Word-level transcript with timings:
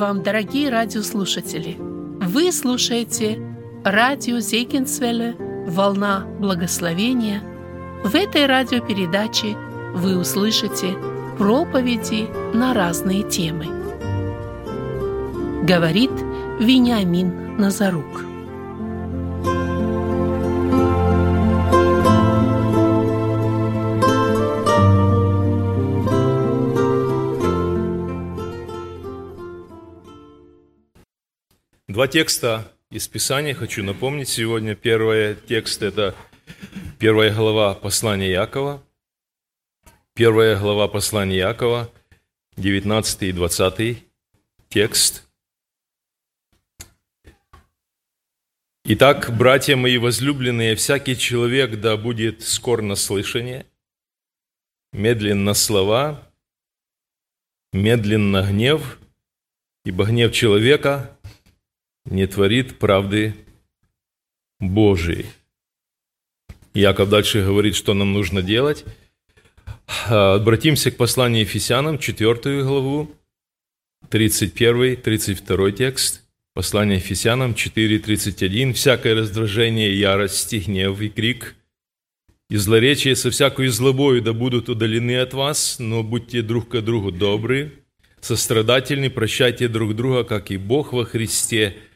Вам, 0.00 0.22
дорогие 0.22 0.70
радиослушатели! 0.70 1.76
Вы 1.78 2.52
слушаете 2.52 3.38
радио 3.84 4.38
Зейкинсвелле 4.38 5.36
«Волна 5.66 6.24
благословения». 6.38 7.42
В 8.02 8.14
этой 8.14 8.46
радиопередаче 8.46 9.58
вы 9.94 10.16
услышите 10.16 10.96
проповеди 11.36 12.30
на 12.54 12.72
разные 12.72 13.28
темы. 13.28 13.66
Говорит 15.64 16.12
Вениамин 16.58 17.58
Назарук. 17.58 18.29
Два 32.00 32.08
текста 32.08 32.72
из 32.90 33.06
Писания 33.08 33.52
хочу 33.52 33.84
напомнить 33.84 34.30
сегодня. 34.30 34.74
Первый 34.74 35.34
текст– 35.34 35.82
это 35.82 36.16
первая 36.98 37.30
глава 37.30 37.74
послания 37.74 38.30
Якова. 38.30 38.82
Первая 40.14 40.58
глава 40.58 40.88
послания 40.88 41.36
Якова, 41.36 41.92
19 42.56 43.22
и 43.24 43.32
20 43.32 43.98
текст. 44.70 45.28
Итак, 48.86 49.36
братья 49.36 49.76
мои 49.76 49.98
возлюбленные, 49.98 50.76
всякий 50.76 51.18
человек 51.18 51.80
да 51.82 51.98
будет 51.98 52.40
скор 52.40 52.80
на 52.80 52.94
слышание, 52.94 53.66
медленно 54.94 55.52
слова, 55.52 56.26
медленно 57.74 58.42
гнев, 58.50 58.98
ибо 59.84 60.06
гнев 60.06 60.32
человека– 60.32 61.14
не 62.10 62.26
творит 62.26 62.78
правды 62.78 63.34
Божией. 64.58 65.26
Яков 66.74 67.08
дальше 67.08 67.42
говорит, 67.44 67.74
что 67.74 67.94
нам 67.94 68.12
нужно 68.12 68.42
делать. 68.42 68.84
Обратимся 70.06 70.90
к 70.90 70.96
посланию 70.96 71.42
Ефесянам, 71.42 71.98
4 71.98 72.62
главу, 72.62 73.10
31-32 74.10 75.72
текст. 75.72 76.22
Послание 76.52 76.98
Ефесянам 76.98 77.52
4.31. 77.52 78.72
«Всякое 78.72 79.14
раздражение, 79.14 79.96
ярость, 79.98 80.52
гнев 80.52 81.00
и 81.00 81.08
крик, 81.08 81.54
и 82.48 82.56
злоречие 82.56 83.14
со 83.14 83.30
всякой 83.30 83.68
злобою 83.68 84.20
да 84.20 84.32
будут 84.32 84.68
удалены 84.68 85.16
от 85.18 85.32
вас, 85.32 85.78
но 85.78 86.02
будьте 86.02 86.42
друг 86.42 86.68
к 86.68 86.80
другу 86.80 87.12
добры, 87.12 87.72
сострадательны, 88.20 89.10
прощайте 89.10 89.68
друг 89.68 89.94
друга, 89.94 90.24
как 90.24 90.50
и 90.50 90.56
Бог 90.56 90.92
во 90.92 91.04
Христе– 91.04 91.76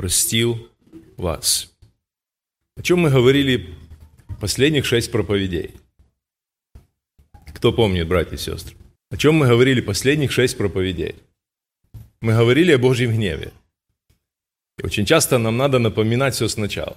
простил 0.00 0.66
вас. 1.18 1.70
О 2.74 2.82
чем 2.82 3.00
мы 3.00 3.10
говорили 3.10 3.68
последних 4.40 4.86
шесть 4.86 5.12
проповедей? 5.12 5.72
Кто 7.54 7.70
помнит, 7.70 8.08
братья 8.08 8.36
и 8.36 8.38
сестры? 8.38 8.76
О 9.10 9.18
чем 9.18 9.34
мы 9.34 9.46
говорили 9.46 9.82
последних 9.82 10.32
шесть 10.32 10.56
проповедей? 10.56 11.16
Мы 12.22 12.32
говорили 12.32 12.72
о 12.72 12.78
Божьем 12.78 13.12
гневе. 13.12 13.52
И 14.78 14.86
очень 14.86 15.04
часто 15.04 15.36
нам 15.36 15.58
надо 15.58 15.78
напоминать 15.78 16.34
все 16.34 16.48
сначала. 16.48 16.96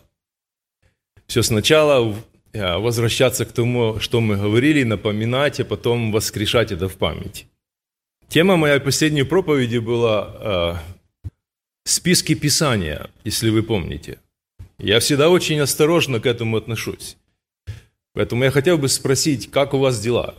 Все 1.27 1.43
сначала 1.43 2.15
э, 2.53 2.77
возвращаться 2.77 3.43
к 3.43 3.51
тому, 3.51 3.99
что 3.99 4.21
мы 4.21 4.37
говорили, 4.37 4.83
напоминать, 4.83 5.59
а 5.59 5.65
потом 5.65 6.13
воскрешать 6.13 6.71
это 6.71 6.87
в 6.87 6.95
память. 6.95 7.47
Тема 8.29 8.55
моей 8.55 8.79
последней 8.79 9.23
проповеди 9.23 9.79
была 9.79 10.79
э, 10.85 11.02
списки 11.83 12.35
Писания, 12.35 13.09
если 13.23 13.49
вы 13.49 13.63
помните. 13.63 14.19
Я 14.77 14.99
всегда 14.99 15.29
очень 15.29 15.59
осторожно 15.59 16.19
к 16.19 16.25
этому 16.25 16.57
отношусь. 16.57 17.17
Поэтому 18.13 18.43
я 18.43 18.51
хотел 18.51 18.77
бы 18.77 18.89
спросить, 18.89 19.49
как 19.51 19.73
у 19.73 19.79
вас 19.79 19.99
дела? 19.99 20.35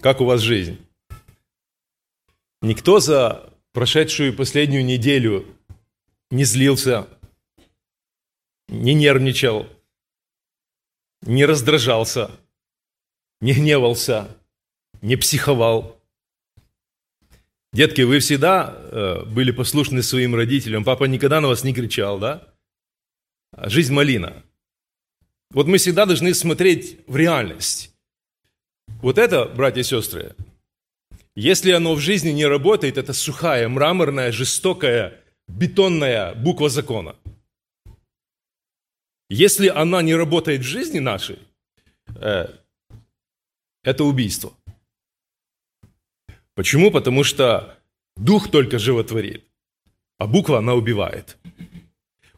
Как 0.00 0.20
у 0.20 0.24
вас 0.24 0.40
жизнь? 0.40 0.78
Никто 2.62 3.00
за 3.00 3.52
прошедшую 3.72 4.34
последнюю 4.34 4.84
неделю 4.84 5.46
не 6.30 6.44
злился, 6.44 7.06
не 8.68 8.94
нервничал, 8.94 9.66
не 11.22 11.44
раздражался, 11.44 12.30
не 13.40 13.52
гневался, 13.52 14.36
не 15.00 15.16
психовал– 15.16 15.94
Детки, 17.72 18.00
вы 18.00 18.18
всегда 18.18 18.74
э, 18.76 19.24
были 19.24 19.50
послушны 19.50 20.02
своим 20.02 20.34
родителям. 20.34 20.84
Папа 20.84 21.04
никогда 21.04 21.40
на 21.40 21.48
вас 21.48 21.64
не 21.64 21.74
кричал, 21.74 22.18
да? 22.18 22.48
Жизнь 23.56 23.92
малина. 23.92 24.42
Вот 25.50 25.66
мы 25.66 25.78
всегда 25.78 26.06
должны 26.06 26.34
смотреть 26.34 26.98
в 27.06 27.16
реальность. 27.16 27.94
Вот 29.02 29.18
это, 29.18 29.44
братья 29.44 29.80
и 29.80 29.84
сестры, 29.84 30.34
если 31.34 31.70
оно 31.70 31.94
в 31.94 32.00
жизни 32.00 32.30
не 32.30 32.46
работает, 32.46 32.98
это 32.98 33.12
сухая, 33.12 33.68
мраморная, 33.68 34.32
жестокая, 34.32 35.22
бетонная 35.46 36.34
буква 36.34 36.68
закона. 36.68 37.16
Если 39.30 39.68
она 39.68 40.02
не 40.02 40.14
работает 40.14 40.62
в 40.62 40.66
жизни 40.66 41.00
нашей, 41.00 41.38
э, 42.16 42.48
это 43.84 44.04
убийство. 44.04 44.52
Почему? 46.58 46.90
Потому 46.90 47.22
что 47.22 47.78
дух 48.16 48.50
только 48.50 48.80
животворит, 48.80 49.44
а 50.18 50.26
буква 50.26 50.58
она 50.58 50.74
убивает. 50.74 51.36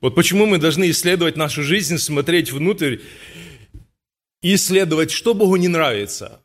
Вот 0.02 0.14
почему 0.14 0.44
мы 0.44 0.58
должны 0.58 0.90
исследовать 0.90 1.38
нашу 1.38 1.62
жизнь, 1.62 1.96
смотреть 1.96 2.52
внутрь 2.52 2.98
и 4.42 4.54
исследовать, 4.56 5.10
что 5.10 5.32
Богу 5.32 5.56
не 5.56 5.68
нравится, 5.68 6.42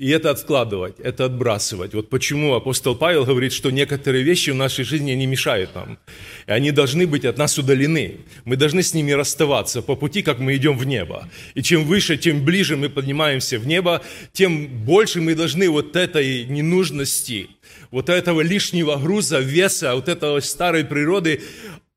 и 0.00 0.08
это 0.08 0.30
откладывать, 0.30 0.98
это 0.98 1.26
отбрасывать. 1.26 1.92
Вот 1.92 2.08
почему 2.08 2.54
апостол 2.54 2.94
Павел 2.94 3.26
говорит, 3.26 3.52
что 3.52 3.70
некоторые 3.70 4.24
вещи 4.24 4.48
в 4.48 4.54
нашей 4.54 4.82
жизни 4.82 5.12
не 5.12 5.26
мешают 5.26 5.74
нам. 5.74 5.98
И 6.46 6.52
они 6.52 6.70
должны 6.70 7.06
быть 7.06 7.26
от 7.26 7.36
нас 7.36 7.58
удалены. 7.58 8.20
Мы 8.46 8.56
должны 8.56 8.82
с 8.82 8.94
ними 8.94 9.12
расставаться 9.12 9.82
по 9.82 9.96
пути, 9.96 10.22
как 10.22 10.38
мы 10.38 10.56
идем 10.56 10.78
в 10.78 10.86
небо. 10.86 11.28
И 11.52 11.62
чем 11.62 11.84
выше, 11.84 12.16
тем 12.16 12.46
ближе 12.46 12.78
мы 12.78 12.88
поднимаемся 12.88 13.58
в 13.58 13.66
небо, 13.66 14.00
тем 14.32 14.68
больше 14.86 15.20
мы 15.20 15.34
должны 15.34 15.68
вот 15.68 15.94
этой 15.96 16.46
ненужности, 16.46 17.50
вот 17.90 18.08
этого 18.08 18.40
лишнего 18.40 18.96
груза, 18.96 19.40
веса, 19.40 19.94
вот 19.94 20.08
этого 20.08 20.40
старой 20.40 20.86
природы 20.86 21.42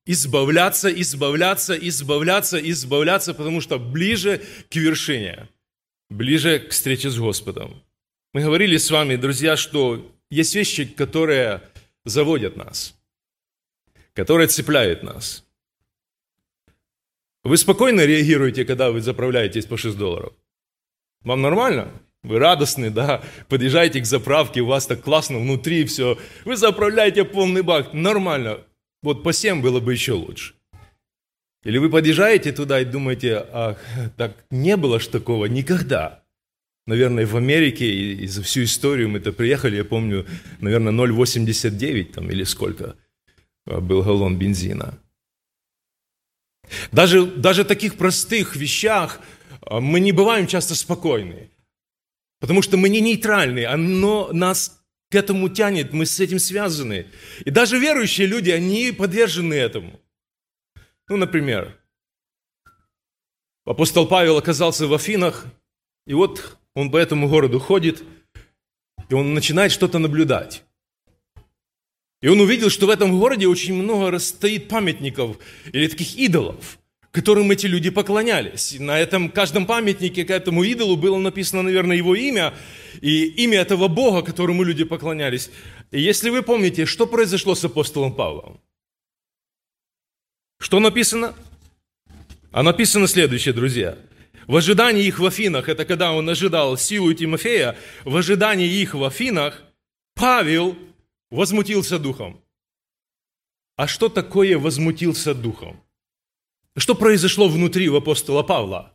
избавляться, 0.05 0.89
избавляться, 0.89 1.73
избавляться, 1.73 2.57
избавляться, 2.57 3.33
потому 3.33 3.61
что 3.61 3.79
ближе 3.79 4.41
к 4.69 4.75
вершине, 4.75 5.47
ближе 6.09 6.59
к 6.59 6.71
встрече 6.71 7.09
с 7.09 7.17
Господом. 7.17 7.81
Мы 8.33 8.41
говорили 8.41 8.77
с 8.77 8.89
вами, 8.89 9.15
друзья, 9.15 9.55
что 9.55 10.11
есть 10.31 10.55
вещи, 10.55 10.85
которые 10.85 11.61
заводят 12.03 12.55
нас, 12.55 12.99
которые 14.13 14.47
цепляют 14.47 15.03
нас. 15.03 15.45
Вы 17.43 17.57
спокойно 17.57 18.03
реагируете, 18.03 18.65
когда 18.65 18.89
вы 18.89 19.01
заправляетесь 19.01 19.67
по 19.67 19.77
6 19.77 19.95
долларов? 19.95 20.33
Вам 21.21 21.43
нормально? 21.43 21.91
Вы 22.23 22.39
радостны, 22.39 22.89
да? 22.89 23.21
Подъезжаете 23.49 24.01
к 24.01 24.05
заправке, 24.05 24.61
у 24.61 24.65
вас 24.65 24.87
так 24.87 25.03
классно 25.03 25.37
внутри 25.37 25.85
все. 25.85 26.17
Вы 26.43 26.57
заправляете 26.57 27.25
полный 27.25 27.61
бак. 27.61 27.93
Нормально. 27.93 28.61
Вот 29.03 29.21
по 29.21 29.31
7 29.31 29.61
было 29.61 29.79
бы 29.79 29.93
еще 29.93 30.13
лучше. 30.13 30.55
Или 31.63 31.77
вы 31.77 31.91
подъезжаете 31.91 32.51
туда 32.51 32.79
и 32.79 32.85
думаете, 32.85 33.45
ах, 33.51 33.77
так 34.17 34.43
не 34.49 34.75
было 34.75 34.99
ж 34.99 35.05
такого 35.07 35.45
никогда 35.45 36.22
наверное, 36.85 37.25
в 37.25 37.35
Америке 37.35 37.85
и, 37.85 38.23
и 38.23 38.27
за 38.27 38.43
всю 38.43 38.63
историю 38.63 39.09
мы-то 39.09 39.31
приехали, 39.31 39.77
я 39.77 39.85
помню, 39.85 40.25
наверное, 40.59 40.93
0,89 40.93 42.13
там 42.13 42.29
или 42.29 42.43
сколько 42.43 42.95
а, 43.65 43.79
был 43.79 44.03
галлон 44.03 44.37
бензина. 44.37 44.99
Даже, 46.91 47.25
даже 47.25 47.63
в 47.63 47.67
таких 47.67 47.95
простых 47.95 48.55
вещах 48.55 49.19
а, 49.61 49.79
мы 49.79 49.99
не 49.99 50.11
бываем 50.11 50.47
часто 50.47 50.75
спокойны, 50.75 51.49
потому 52.39 52.61
что 52.61 52.77
мы 52.77 52.89
не 52.89 53.01
нейтральны, 53.01 53.65
оно 53.65 54.29
нас 54.33 54.79
к 55.09 55.15
этому 55.15 55.49
тянет, 55.49 55.93
мы 55.93 56.05
с 56.05 56.19
этим 56.19 56.39
связаны. 56.39 57.07
И 57.45 57.51
даже 57.51 57.77
верующие 57.77 58.25
люди, 58.25 58.49
они 58.49 58.91
подвержены 58.91 59.53
этому. 59.53 59.99
Ну, 61.07 61.17
например, 61.17 61.77
апостол 63.65 64.07
Павел 64.07 64.37
оказался 64.37 64.87
в 64.87 64.93
Афинах, 64.93 65.45
и 66.07 66.13
вот 66.15 66.57
он 66.75 66.91
по 66.91 66.97
этому 66.97 67.29
городу 67.29 67.59
ходит, 67.59 68.03
и 69.09 69.13
он 69.13 69.33
начинает 69.33 69.71
что-то 69.71 69.99
наблюдать. 69.99 70.63
И 72.21 72.27
он 72.27 72.39
увидел, 72.39 72.69
что 72.69 72.87
в 72.87 72.89
этом 72.89 73.19
городе 73.19 73.47
очень 73.47 73.73
много 73.73 74.17
стоит 74.17 74.69
памятников 74.69 75.37
или 75.73 75.87
таких 75.87 76.15
идолов, 76.15 76.79
которым 77.11 77.51
эти 77.51 77.67
люди 77.67 77.89
поклонялись. 77.89 78.77
На 78.79 78.97
этом 78.97 79.29
каждом 79.29 79.65
памятнике 79.65 80.23
к 80.23 80.29
этому 80.29 80.63
идолу 80.63 80.95
было 80.95 81.17
написано, 81.17 81.63
наверное, 81.63 81.97
его 81.97 82.15
имя 82.15 82.53
и 83.01 83.25
имя 83.43 83.59
этого 83.59 83.89
Бога, 83.89 84.21
которому 84.21 84.63
люди 84.63 84.85
поклонялись. 84.85 85.51
И 85.91 86.01
если 86.01 86.29
вы 86.29 86.43
помните, 86.43 86.85
что 86.85 87.07
произошло 87.07 87.55
с 87.55 87.65
апостолом 87.65 88.15
Павлом? 88.15 88.61
Что 90.59 90.79
написано? 90.79 91.35
А 92.53 92.63
написано 92.63 93.07
следующее, 93.07 93.53
друзья. 93.53 93.97
В 94.47 94.55
ожидании 94.55 95.05
их 95.05 95.19
в 95.19 95.25
Афинах, 95.25 95.69
это 95.69 95.85
когда 95.85 96.11
он 96.13 96.29
ожидал 96.29 96.77
силу 96.77 97.13
Тимофея, 97.13 97.77
в 98.03 98.15
ожидании 98.15 98.67
их 98.67 98.93
в 98.93 99.03
Афинах 99.03 99.63
Павел 100.15 100.75
возмутился 101.31 101.97
духом. 101.99 102.41
А 103.75 103.87
что 103.87 104.09
такое 104.09 104.57
возмутился 104.59 105.33
духом? 105.33 105.81
Что 106.77 106.95
произошло 106.95 107.47
внутри 107.47 107.89
у 107.89 107.95
апостола 107.95 108.43
Павла? 108.43 108.93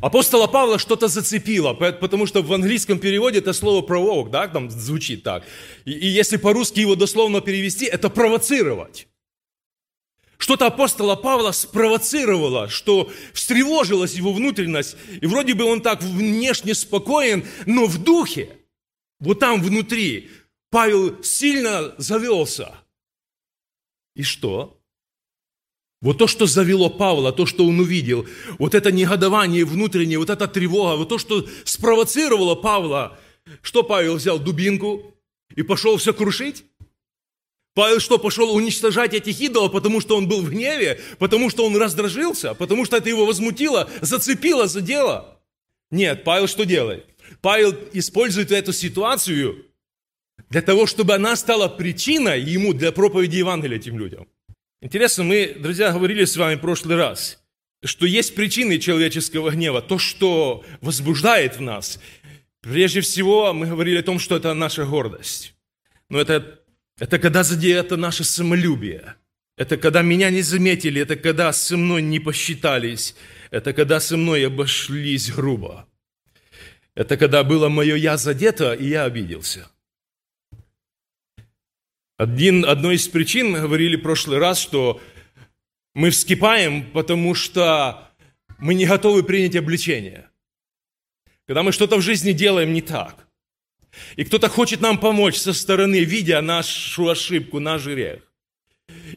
Апостола 0.00 0.46
Павла 0.46 0.78
что-то 0.78 1.08
зацепило, 1.08 1.72
потому 1.74 2.26
что 2.26 2.42
в 2.42 2.52
английском 2.52 2.98
переводе 2.98 3.38
это 3.38 3.52
слово 3.52 3.86
provoke, 3.86 4.30
да, 4.30 4.48
там 4.48 4.70
звучит 4.70 5.22
так. 5.22 5.44
И, 5.84 5.92
и 5.92 6.06
если 6.06 6.36
по-русски 6.36 6.80
его 6.80 6.96
дословно 6.96 7.40
перевести, 7.40 7.86
это 7.86 8.10
провоцировать. 8.10 9.06
Что-то 10.38 10.66
апостола 10.66 11.16
Павла 11.16 11.52
спровоцировало, 11.52 12.68
что 12.68 13.10
встревожилась 13.32 14.14
его 14.14 14.32
внутренность. 14.32 14.96
И 15.20 15.26
вроде 15.26 15.54
бы 15.54 15.64
он 15.64 15.80
так 15.80 16.02
внешне 16.02 16.74
спокоен, 16.74 17.44
но 17.66 17.86
в 17.86 18.02
духе, 18.02 18.50
вот 19.20 19.38
там 19.38 19.62
внутри, 19.62 20.30
Павел 20.70 21.22
сильно 21.22 21.94
завелся. 21.98 22.74
И 24.16 24.22
что? 24.22 24.80
Вот 26.00 26.18
то, 26.18 26.26
что 26.26 26.46
завело 26.46 26.90
Павла, 26.90 27.32
то, 27.32 27.46
что 27.46 27.64
он 27.64 27.80
увидел, 27.80 28.26
вот 28.58 28.74
это 28.74 28.92
негодование 28.92 29.64
внутреннее, 29.64 30.18
вот 30.18 30.28
эта 30.28 30.46
тревога, 30.46 30.96
вот 30.96 31.08
то, 31.08 31.16
что 31.16 31.46
спровоцировало 31.64 32.54
Павла, 32.56 33.18
что 33.62 33.82
Павел 33.82 34.16
взял 34.16 34.38
дубинку 34.38 35.14
и 35.54 35.62
пошел 35.62 35.96
все 35.96 36.12
крушить? 36.12 36.64
Павел 37.74 37.98
что, 37.98 38.18
пошел 38.18 38.54
уничтожать 38.54 39.14
этих 39.14 39.40
идолов, 39.40 39.72
потому 39.72 40.00
что 40.00 40.16
он 40.16 40.28
был 40.28 40.42
в 40.42 40.50
гневе, 40.50 41.00
потому 41.18 41.50
что 41.50 41.66
он 41.66 41.76
раздражился, 41.76 42.54
потому 42.54 42.84
что 42.84 42.96
это 42.96 43.08
его 43.08 43.26
возмутило, 43.26 43.90
зацепило, 44.00 44.68
задело? 44.68 45.40
Нет, 45.90 46.22
Павел 46.22 46.46
что 46.46 46.64
делает? 46.64 47.06
Павел 47.40 47.74
использует 47.92 48.52
эту 48.52 48.72
ситуацию 48.72 49.66
для 50.50 50.62
того, 50.62 50.86
чтобы 50.86 51.14
она 51.14 51.34
стала 51.34 51.68
причиной 51.68 52.40
ему 52.40 52.74
для 52.74 52.92
проповеди 52.92 53.36
Евангелия 53.36 53.78
этим 53.78 53.98
людям. 53.98 54.28
Интересно, 54.80 55.24
мы, 55.24 55.56
друзья, 55.58 55.92
говорили 55.92 56.24
с 56.24 56.36
вами 56.36 56.54
в 56.54 56.60
прошлый 56.60 56.96
раз, 56.96 57.42
что 57.84 58.06
есть 58.06 58.36
причины 58.36 58.78
человеческого 58.78 59.50
гнева, 59.50 59.82
то, 59.82 59.98
что 59.98 60.64
возбуждает 60.80 61.56
в 61.56 61.60
нас. 61.60 61.98
Прежде 62.60 63.00
всего, 63.00 63.52
мы 63.52 63.66
говорили 63.66 63.98
о 63.98 64.02
том, 64.02 64.18
что 64.18 64.36
это 64.36 64.54
наша 64.54 64.84
гордость. 64.84 65.54
Но 66.08 66.20
это 66.20 66.60
это 67.04 67.18
когда 67.18 67.42
задето 67.42 67.98
наше 67.98 68.24
самолюбие. 68.24 69.16
Это 69.58 69.76
когда 69.76 70.00
меня 70.00 70.30
не 70.30 70.40
заметили, 70.40 71.02
это 71.02 71.16
когда 71.16 71.52
со 71.52 71.76
мной 71.76 72.00
не 72.00 72.18
посчитались, 72.18 73.14
это 73.50 73.74
когда 73.74 74.00
со 74.00 74.16
мной 74.16 74.46
обошлись 74.46 75.30
грубо. 75.30 75.86
Это 76.94 77.18
когда 77.18 77.44
было 77.44 77.68
мое 77.68 77.96
«я» 77.96 78.16
задето, 78.16 78.72
и 78.72 78.88
я 78.88 79.04
обиделся. 79.04 79.70
Один, 82.16 82.64
одной 82.64 82.94
из 82.94 83.06
причин, 83.06 83.52
говорили 83.52 83.96
в 83.96 84.02
прошлый 84.02 84.38
раз, 84.38 84.58
что 84.58 84.98
мы 85.92 86.08
вскипаем, 86.08 86.90
потому 86.90 87.34
что 87.34 88.08
мы 88.56 88.72
не 88.72 88.86
готовы 88.86 89.24
принять 89.24 89.56
обличение. 89.56 90.30
Когда 91.46 91.62
мы 91.62 91.70
что-то 91.72 91.98
в 91.98 92.00
жизни 92.00 92.32
делаем 92.32 92.72
не 92.72 92.80
так. 92.80 93.28
И 94.16 94.24
кто-то 94.24 94.48
хочет 94.48 94.80
нам 94.80 94.98
помочь 94.98 95.36
со 95.36 95.52
стороны, 95.52 96.04
видя 96.04 96.40
нашу 96.40 97.08
ошибку, 97.08 97.60
наш 97.60 97.84
грех. 97.84 98.20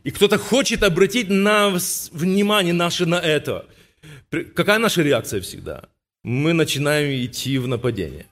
И 0.03 0.11
кто-то 0.11 0.37
хочет 0.37 0.83
обратить 0.83 1.29
на 1.29 1.77
внимание 2.11 2.73
наше 2.73 3.05
на 3.05 3.19
это. 3.19 3.65
Какая 4.29 4.79
наша 4.79 5.01
реакция 5.01 5.41
всегда? 5.41 5.89
Мы 6.23 6.53
начинаем 6.53 7.09
идти 7.25 7.57
в 7.57 7.67
нападение. 7.67 8.27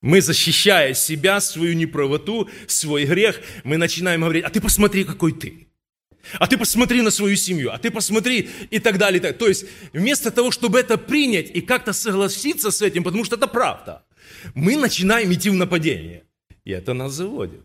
Мы, 0.00 0.20
защищая 0.20 0.94
себя, 0.94 1.40
свою 1.40 1.74
неправоту, 1.74 2.50
свой 2.66 3.04
грех, 3.04 3.40
мы 3.62 3.76
начинаем 3.76 4.22
говорить, 4.22 4.44
а 4.44 4.50
ты 4.50 4.60
посмотри, 4.60 5.04
какой 5.04 5.32
ты. 5.32 5.68
А 6.38 6.46
ты 6.46 6.56
посмотри 6.56 7.02
на 7.02 7.10
свою 7.10 7.36
семью, 7.36 7.72
а 7.72 7.78
ты 7.78 7.90
посмотри 7.90 8.48
и 8.70 8.78
так 8.78 8.98
далее. 8.98 9.18
И 9.18 9.22
так. 9.22 9.38
То 9.38 9.48
есть 9.48 9.64
вместо 9.92 10.30
того, 10.30 10.50
чтобы 10.50 10.78
это 10.80 10.96
принять 10.96 11.50
и 11.50 11.60
как-то 11.60 11.92
согласиться 11.92 12.70
с 12.70 12.82
этим, 12.82 13.04
потому 13.04 13.24
что 13.24 13.36
это 13.36 13.46
правда, 13.46 14.04
мы 14.54 14.76
начинаем 14.76 15.32
идти 15.32 15.50
в 15.50 15.54
нападение. 15.54 16.24
И 16.64 16.70
это 16.70 16.94
нас 16.94 17.12
заводит. 17.12 17.62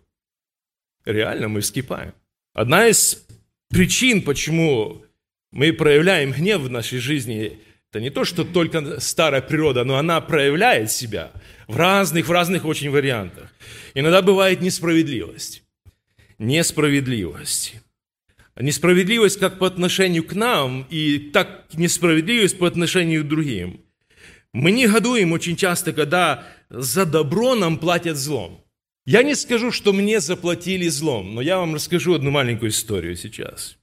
Реально 1.05 1.47
мы 1.47 1.61
вскипаем. 1.61 2.13
Одна 2.53 2.87
из 2.87 3.25
причин, 3.69 4.21
почему 4.21 5.03
мы 5.51 5.71
проявляем 5.73 6.31
гнев 6.31 6.61
в 6.61 6.69
нашей 6.69 6.99
жизни, 6.99 7.59
это 7.91 8.01
не 8.01 8.09
то, 8.09 8.25
что 8.25 8.43
только 8.43 8.99
старая 8.99 9.41
природа, 9.41 9.83
но 9.83 9.97
она 9.97 10.19
проявляет 10.19 10.91
себя 10.91 11.31
в 11.67 11.77
разных, 11.77 12.27
в 12.27 12.31
разных 12.31 12.65
очень 12.65 12.89
вариантах. 12.89 13.53
Иногда 13.93 14.21
бывает 14.21 14.61
несправедливость. 14.61 15.63
Несправедливость. 16.37 17.75
Несправедливость 18.59 19.39
как 19.39 19.59
по 19.59 19.67
отношению 19.67 20.23
к 20.23 20.33
нам, 20.33 20.85
и 20.89 21.17
так 21.17 21.65
несправедливость 21.73 22.57
по 22.57 22.67
отношению 22.67 23.23
к 23.23 23.27
другим. 23.27 23.81
Мы 24.57 24.71
негодуем 24.71 25.33
очень 25.33 25.55
часто, 25.55 25.93
когда 25.93 26.43
за 26.71 27.05
добро 27.05 27.53
нам 27.53 27.77
платят 27.77 28.17
злом. 28.17 28.65
Я 29.05 29.21
не 29.21 29.35
скажу, 29.35 29.71
что 29.71 29.93
мне 29.93 30.19
заплатили 30.19 30.87
злом, 30.87 31.35
но 31.35 31.41
я 31.41 31.59
вам 31.59 31.75
расскажу 31.75 32.15
одну 32.15 32.31
маленькую 32.31 32.71
историю 32.71 33.15
сейчас. 33.15 33.77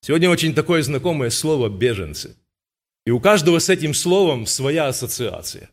Сегодня 0.00 0.30
очень 0.30 0.54
такое 0.54 0.82
знакомое 0.82 1.28
слово 1.28 1.68
«беженцы». 1.68 2.36
И 3.04 3.10
у 3.10 3.20
каждого 3.20 3.58
с 3.58 3.68
этим 3.68 3.92
словом 3.92 4.46
своя 4.46 4.88
ассоциация. 4.88 5.68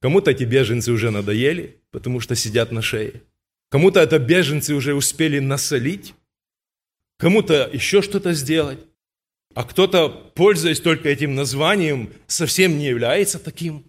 Кому-то 0.00 0.32
эти 0.32 0.44
беженцы 0.44 0.92
уже 0.92 1.10
надоели, 1.10 1.82
потому 1.92 2.20
что 2.20 2.34
сидят 2.34 2.70
на 2.70 2.82
шее. 2.82 3.22
Кому-то 3.70 4.00
это 4.00 4.18
беженцы 4.18 4.74
уже 4.74 4.92
успели 4.92 5.38
насолить. 5.38 6.12
Кому-то 7.16 7.70
еще 7.72 8.02
что-то 8.02 8.34
сделать. 8.34 8.80
А 9.54 9.64
кто-то, 9.64 10.08
пользуясь 10.08 10.80
только 10.80 11.08
этим 11.08 11.34
названием, 11.34 12.12
совсем 12.26 12.78
не 12.78 12.86
является 12.86 13.38
таким. 13.38 13.84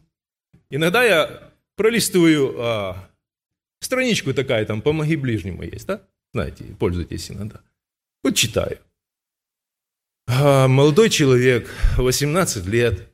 Иногда 0.70 1.04
я 1.04 1.52
пролистываю 1.76 2.56
а, 2.58 3.10
страничку 3.80 4.34
такая, 4.34 4.66
там 4.66 4.82
«Помоги 4.82 5.16
ближнему» 5.16 5.64
есть, 5.64 5.86
да? 5.86 6.02
Знаете, 6.34 6.64
пользуйтесь 6.80 7.30
иногда. 7.30 7.62
Вот 8.24 8.36
читаю. 8.36 8.80
А, 10.28 10.68
молодой 10.68 11.12
человек, 11.12 11.70
18 11.98 12.66
лет, 12.66 13.10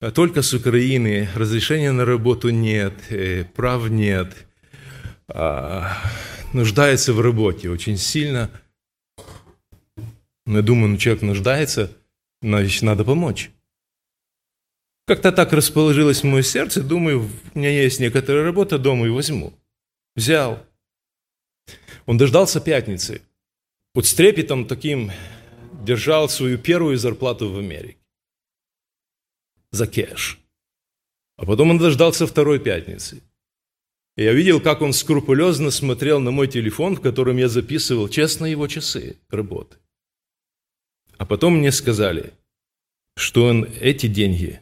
а 0.00 0.10
только 0.10 0.42
с 0.42 0.52
Украины, 0.52 1.28
разрешения 1.36 1.92
на 1.92 2.04
работу 2.04 2.50
нет, 2.50 2.94
э, 3.10 3.44
прав 3.44 3.88
нет, 3.88 4.34
а, 5.28 5.96
нуждается 6.52 7.12
в 7.12 7.20
работе 7.20 7.70
очень 7.70 7.98
сильно– 7.98 8.50
но 10.48 10.58
я 10.58 10.62
думаю, 10.62 10.88
ну 10.88 10.96
человек 10.96 11.22
нуждается, 11.22 11.94
значит, 12.40 12.82
надо 12.82 13.04
помочь. 13.04 13.50
Как-то 15.06 15.30
так 15.30 15.52
расположилось 15.52 16.24
мое 16.24 16.42
сердце, 16.42 16.82
думаю, 16.82 17.28
у 17.54 17.58
меня 17.58 17.70
есть 17.70 18.00
некоторая 18.00 18.44
работа 18.44 18.78
дома 18.78 19.06
и 19.06 19.10
возьму. 19.10 19.52
Взял. 20.16 20.64
Он 22.06 22.16
дождался 22.16 22.62
пятницы. 22.62 23.20
Вот 23.94 24.06
с 24.06 24.14
трепетом 24.14 24.66
таким 24.66 25.10
держал 25.84 26.30
свою 26.30 26.56
первую 26.56 26.96
зарплату 26.96 27.50
в 27.50 27.58
Америке. 27.58 27.98
За 29.70 29.86
кэш. 29.86 30.38
А 31.36 31.44
потом 31.44 31.70
он 31.70 31.78
дождался 31.78 32.26
второй 32.26 32.58
пятницы. 32.58 33.20
И 34.16 34.24
я 34.24 34.32
видел, 34.32 34.62
как 34.62 34.80
он 34.80 34.94
скрупулезно 34.94 35.70
смотрел 35.70 36.20
на 36.20 36.30
мой 36.30 36.48
телефон, 36.48 36.96
в 36.96 37.02
котором 37.02 37.36
я 37.36 37.48
записывал 37.48 38.08
честно 38.08 38.46
его 38.46 38.66
часы 38.66 39.18
работы. 39.28 39.76
А 41.18 41.26
потом 41.26 41.58
мне 41.58 41.72
сказали, 41.72 42.32
что 43.16 43.46
он 43.46 43.68
эти 43.80 44.06
деньги 44.06 44.60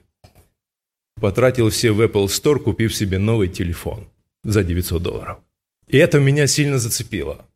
потратил 1.20 1.70
все 1.70 1.92
в 1.92 2.00
Apple 2.00 2.26
Store, 2.26 2.58
купив 2.58 2.94
себе 2.94 3.18
новый 3.18 3.48
телефон 3.48 4.08
за 4.42 4.64
900 4.64 5.02
долларов. 5.02 5.38
И 5.86 5.98
это 5.98 6.18
меня 6.18 6.46
сильно 6.46 6.78
зацепило. 6.78 7.46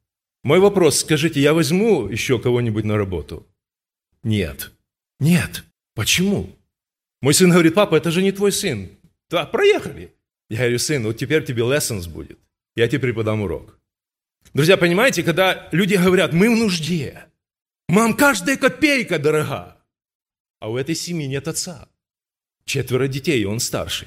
Мой 0.44 0.60
вопрос, 0.60 1.00
скажите, 1.00 1.40
я 1.40 1.52
возьму 1.52 2.06
еще 2.08 2.38
кого-нибудь 2.38 2.84
на 2.84 2.96
работу? 2.96 3.46
Нет. 4.22 4.70
Нет. 5.18 5.64
Почему? 5.94 6.50
Мой 7.22 7.34
сын 7.34 7.50
говорит, 7.50 7.74
папа, 7.74 7.96
это 7.96 8.10
же 8.10 8.22
не 8.22 8.32
твой 8.32 8.52
сын. 8.52 8.90
Да, 9.28 9.44
проехали. 9.46 10.14
Я 10.48 10.58
говорю, 10.58 10.78
сын, 10.78 11.04
вот 11.04 11.16
теперь 11.16 11.44
тебе 11.44 11.62
lessons 11.62 12.08
будет. 12.08 12.38
Я 12.76 12.88
тебе 12.88 13.00
преподам 13.00 13.42
урок. 13.42 13.78
Друзья, 14.54 14.76
понимаете, 14.76 15.22
когда 15.22 15.68
люди 15.72 15.94
говорят, 15.94 16.32
мы 16.32 16.50
в 16.54 16.58
нужде, 16.58 17.26
Мам, 17.90 18.14
каждая 18.14 18.56
копейка 18.56 19.18
дорога. 19.18 19.76
А 20.60 20.70
у 20.70 20.76
этой 20.76 20.94
семьи 20.94 21.26
нет 21.26 21.48
отца. 21.48 21.88
Четверо 22.64 23.08
детей, 23.08 23.42
и 23.42 23.44
он 23.44 23.58
старший. 23.58 24.06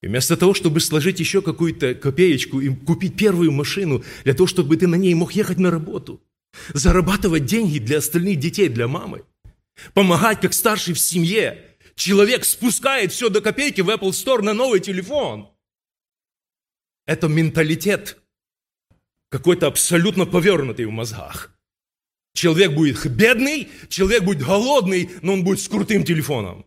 И 0.00 0.06
вместо 0.06 0.34
того, 0.34 0.54
чтобы 0.54 0.80
сложить 0.80 1.20
еще 1.20 1.42
какую-то 1.42 1.94
копеечку 1.94 2.62
и 2.62 2.74
купить 2.74 3.14
первую 3.14 3.52
машину, 3.52 4.02
для 4.24 4.32
того, 4.32 4.46
чтобы 4.46 4.78
ты 4.78 4.86
на 4.86 4.94
ней 4.94 5.12
мог 5.12 5.32
ехать 5.32 5.58
на 5.58 5.70
работу, 5.70 6.22
зарабатывать 6.72 7.44
деньги 7.44 7.78
для 7.78 7.98
остальных 7.98 8.38
детей, 8.38 8.70
для 8.70 8.88
мамы, 8.88 9.26
помогать 9.92 10.40
как 10.40 10.54
старший 10.54 10.94
в 10.94 10.98
семье, 10.98 11.76
человек 11.94 12.46
спускает 12.46 13.12
все 13.12 13.28
до 13.28 13.42
копейки 13.42 13.82
в 13.82 13.90
Apple 13.90 14.12
Store 14.12 14.40
на 14.40 14.54
новый 14.54 14.80
телефон. 14.80 15.50
Это 17.04 17.28
менталитет 17.28 18.16
какой-то 19.28 19.66
абсолютно 19.66 20.24
повернутый 20.24 20.86
в 20.86 20.90
мозгах. 20.90 21.51
Человек 22.34 22.72
будет 22.72 23.06
бедный, 23.06 23.68
человек 23.88 24.24
будет 24.24 24.42
голодный, 24.42 25.10
но 25.20 25.34
он 25.34 25.44
будет 25.44 25.60
с 25.60 25.68
крутым 25.68 26.04
телефоном. 26.04 26.64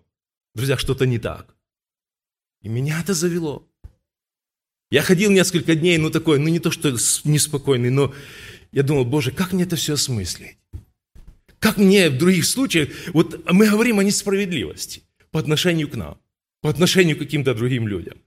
Друзья, 0.54 0.78
что-то 0.78 1.06
не 1.06 1.18
так. 1.18 1.56
И 2.62 2.70
меня 2.70 3.00
это 3.02 3.14
завело. 3.14 3.68
Я 4.92 5.02
ходил 5.02 5.32
несколько 5.32 5.76
дней, 5.76 5.98
ну 5.98 6.10
такой, 6.10 6.40
ну 6.40 6.48
не 6.48 6.60
то, 6.60 6.72
что 6.72 6.92
неспокойный, 7.24 7.90
но 7.90 8.14
я 8.72 8.84
думал, 8.84 9.06
Боже, 9.06 9.32
как 9.32 9.54
мне 9.54 9.64
это 9.64 9.76
все 9.76 9.94
осмыслить? 9.94 10.58
Как 11.60 11.78
мне 11.78 12.10
в 12.10 12.18
других 12.18 12.46
случаях, 12.46 12.90
вот 13.14 13.52
мы 13.52 13.68
говорим 13.70 14.00
о 14.00 14.04
несправедливости 14.04 15.02
по 15.32 15.40
отношению 15.40 15.90
к 15.90 15.96
нам, 15.96 16.18
по 16.62 16.70
отношению 16.70 17.16
к 17.16 17.20
каким-то 17.20 17.56
другим 17.56 17.88
людям. 17.88 18.18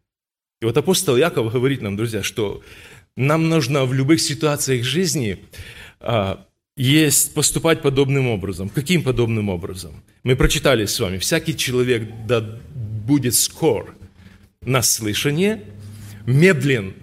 И 0.61 0.65
вот 0.65 0.77
апостол 0.77 1.17
Яков 1.17 1.53
говорит 1.53 1.83
нам, 1.83 1.97
друзья, 1.97 2.23
что 2.23 2.63
нам 3.15 3.49
нужно 3.49 3.85
в 3.85 3.95
любых 3.95 4.21
ситуациях 4.21 4.85
жизни 4.85 5.45
а, 6.01 6.45
есть 6.79 7.35
поступать 7.35 7.83
подобным 7.83 8.29
образом. 8.29 8.69
Каким 8.69 9.03
подобным 9.03 9.49
образом? 9.49 10.03
Мы 10.23 10.37
прочитали 10.37 10.87
с 10.87 10.99
вами, 11.01 11.19
всякий 11.19 11.57
человек 11.57 12.09
да 12.27 12.41
будет 12.41 13.35
скор 13.35 13.97
на 14.61 14.81
слышание, 14.83 15.65
медлен 16.25 16.95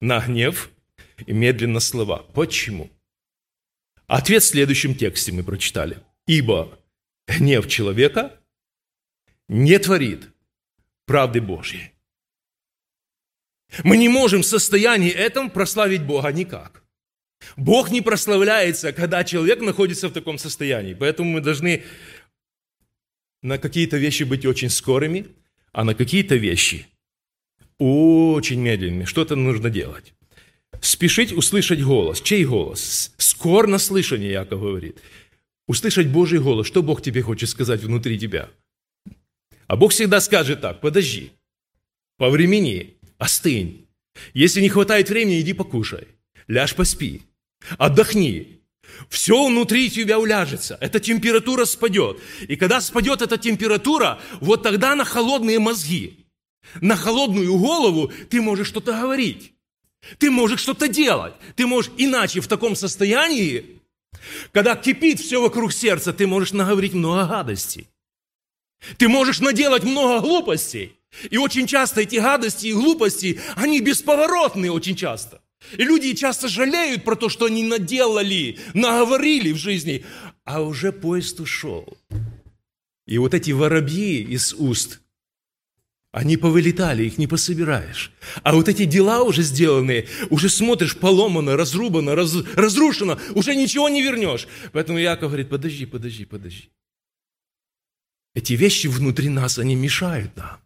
на 0.00 0.20
гнев 0.20 0.70
и 1.24 1.32
медленно 1.32 1.78
слова. 1.78 2.24
Почему? 2.34 2.90
Ответ 4.08 4.42
в 4.42 4.46
следующем 4.46 4.96
тексте 4.96 5.30
мы 5.30 5.44
прочитали. 5.44 5.98
Ибо 6.26 6.76
гнев 7.28 7.68
человека 7.68 8.40
не 9.48 9.78
творит 9.78 10.28
правды 11.06 11.40
Божьей. 11.40 11.92
Мы 13.84 13.96
не 13.96 14.08
можем 14.08 14.42
в 14.42 14.46
состоянии 14.46 15.10
этом 15.10 15.48
прославить 15.48 16.02
Бога 16.02 16.32
никак. 16.32 16.81
Бог 17.56 17.90
не 17.90 18.00
прославляется, 18.00 18.92
когда 18.92 19.24
человек 19.24 19.60
находится 19.60 20.08
в 20.08 20.12
таком 20.12 20.38
состоянии. 20.38 20.94
Поэтому 20.94 21.30
мы 21.30 21.40
должны 21.40 21.84
на 23.42 23.58
какие-то 23.58 23.96
вещи 23.96 24.22
быть 24.22 24.46
очень 24.46 24.70
скорыми, 24.70 25.26
а 25.72 25.84
на 25.84 25.94
какие-то 25.94 26.36
вещи 26.36 26.86
очень 27.78 28.60
медленными. 28.60 29.04
Что-то 29.04 29.36
нужно 29.36 29.70
делать. 29.70 30.14
Спешить 30.80 31.32
услышать 31.32 31.82
голос. 31.82 32.20
Чей 32.20 32.44
голос? 32.44 33.12
Скор 33.16 33.66
на 33.66 33.78
слышание, 33.78 34.32
Яков 34.32 34.60
говорит. 34.60 34.98
Услышать 35.66 36.08
Божий 36.08 36.38
голос. 36.38 36.66
Что 36.66 36.82
Бог 36.82 37.02
тебе 37.02 37.22
хочет 37.22 37.48
сказать 37.48 37.82
внутри 37.82 38.18
тебя? 38.18 38.50
А 39.66 39.76
Бог 39.76 39.92
всегда 39.92 40.20
скажет 40.20 40.60
так, 40.60 40.80
подожди, 40.80 41.32
повремени, 42.18 42.94
остынь. 43.18 43.86
Если 44.34 44.60
не 44.60 44.68
хватает 44.68 45.08
времени, 45.08 45.40
иди 45.40 45.52
покушай. 45.52 46.08
Ляжь 46.46 46.74
поспи. 46.74 47.22
Отдохни. 47.78 48.60
Все 49.08 49.46
внутри 49.46 49.90
тебя 49.90 50.18
уляжется. 50.18 50.78
Эта 50.80 51.00
температура 51.00 51.64
спадет. 51.64 52.20
И 52.48 52.56
когда 52.56 52.80
спадет 52.80 53.22
эта 53.22 53.38
температура, 53.38 54.20
вот 54.40 54.62
тогда 54.62 54.94
на 54.94 55.04
холодные 55.04 55.58
мозги, 55.58 56.26
на 56.80 56.96
холодную 56.96 57.56
голову 57.58 58.12
ты 58.30 58.40
можешь 58.40 58.68
что-то 58.68 58.92
говорить. 58.92 59.52
Ты 60.18 60.30
можешь 60.30 60.60
что-то 60.60 60.88
делать. 60.88 61.34
Ты 61.56 61.66
можешь 61.66 61.92
иначе 61.96 62.40
в 62.40 62.48
таком 62.48 62.74
состоянии, 62.74 63.80
когда 64.52 64.76
кипит 64.76 65.20
все 65.20 65.40
вокруг 65.40 65.72
сердца, 65.72 66.12
ты 66.12 66.26
можешь 66.26 66.52
наговорить 66.52 66.94
много 66.94 67.26
гадостей. 67.26 67.88
Ты 68.98 69.08
можешь 69.08 69.40
наделать 69.40 69.84
много 69.84 70.20
глупостей. 70.20 70.96
И 71.30 71.36
очень 71.36 71.66
часто 71.66 72.00
эти 72.00 72.16
гадости 72.16 72.68
и 72.68 72.72
глупости, 72.72 73.40
они 73.54 73.80
бесповоротные 73.80 74.72
очень 74.72 74.96
часто. 74.96 75.41
И 75.78 75.84
люди 75.84 76.14
часто 76.14 76.48
жалеют 76.48 77.04
про 77.04 77.16
то, 77.16 77.28
что 77.28 77.46
они 77.46 77.62
наделали, 77.62 78.58
наговорили 78.74 79.52
в 79.52 79.56
жизни, 79.56 80.04
а 80.44 80.62
уже 80.62 80.92
поезд 80.92 81.40
ушел. 81.40 81.96
И 83.06 83.18
вот 83.18 83.34
эти 83.34 83.50
воробьи 83.50 84.22
из 84.22 84.54
уст 84.54 85.00
они 86.12 86.36
повылетали, 86.36 87.04
их 87.04 87.16
не 87.16 87.26
пособираешь. 87.26 88.12
А 88.42 88.54
вот 88.54 88.68
эти 88.68 88.84
дела 88.84 89.22
уже 89.22 89.42
сделанные, 89.42 90.06
уже 90.28 90.50
смотришь, 90.50 90.94
поломано, 90.94 91.56
разрубано, 91.56 92.14
раз, 92.14 92.34
разрушено, 92.54 93.18
уже 93.34 93.56
ничего 93.56 93.88
не 93.88 94.02
вернешь. 94.02 94.46
Поэтому 94.72 94.98
Яков 94.98 95.30
говорит, 95.30 95.48
подожди, 95.48 95.86
подожди, 95.86 96.26
подожди. 96.26 96.70
Эти 98.34 98.52
вещи 98.52 98.88
внутри 98.88 99.30
нас, 99.30 99.58
они 99.58 99.74
мешают 99.74 100.36
нам. 100.36 100.60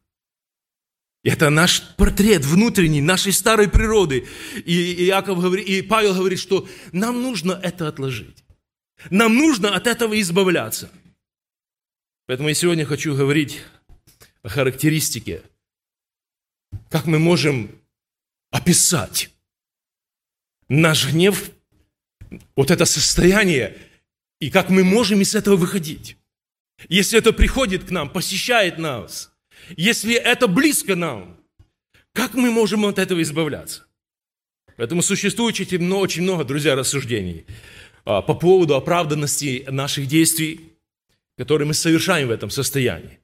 Это 1.27 1.51
наш 1.51 1.83
портрет 1.97 2.45
внутренний, 2.45 3.01
нашей 3.03 3.33
старой 3.33 3.69
природы. 3.69 4.29
И, 4.65 4.93
и, 4.93 5.07
Яков 5.07 5.41
говорит, 5.41 5.67
и 5.67 5.83
Павел 5.83 6.15
говорит, 6.15 6.39
что 6.39 6.69
нам 6.93 7.21
нужно 7.21 7.59
это 7.65 7.89
отложить. 7.89 8.45
Нам 9.11 9.35
нужно 9.35 9.75
от 9.75 9.89
этого 9.89 10.21
избавляться. 10.21 10.89
Поэтому 12.27 12.49
я 12.49 12.55
сегодня 12.55 12.87
хочу 12.87 13.17
говорить 13.17 13.61
характеристики, 14.45 15.43
как 16.91 17.07
мы 17.07 17.19
можем 17.19 17.73
описать 18.53 19.31
наш 20.69 21.11
гнев, 21.11 21.51
вот 22.55 22.71
это 22.71 22.85
состояние, 22.85 23.77
и 24.39 24.49
как 24.49 24.71
мы 24.71 24.85
можем 24.85 25.21
из 25.23 25.35
этого 25.35 25.57
выходить. 25.57 26.17
Если 26.89 27.19
это 27.19 27.33
приходит 27.33 27.83
к 27.83 27.91
нам, 27.91 28.11
посещает 28.11 28.79
нас, 28.79 29.36
если 29.77 30.15
это 30.15 30.47
близко 30.47 30.95
нам, 30.97 31.39
как 32.13 32.35
мы 32.35 32.51
можем 32.51 32.85
от 32.87 32.99
этого 32.99 33.23
избавляться? 33.23 33.87
Поэтому 34.77 35.03
существует 35.03 35.59
очень 35.59 36.23
много, 36.23 36.45
друзья, 36.45 36.75
рассуждений 36.75 37.47
а, 38.05 38.23
по 38.23 38.35
поводу 38.35 38.75
оправданности 38.75 39.67
наших 39.69 40.07
действий, 40.07 40.73
которые 41.39 41.67
мы 41.67 41.75
совершаем 41.75 42.29
в 42.29 42.31
этом 42.31 42.51
состоянии. 42.51 43.19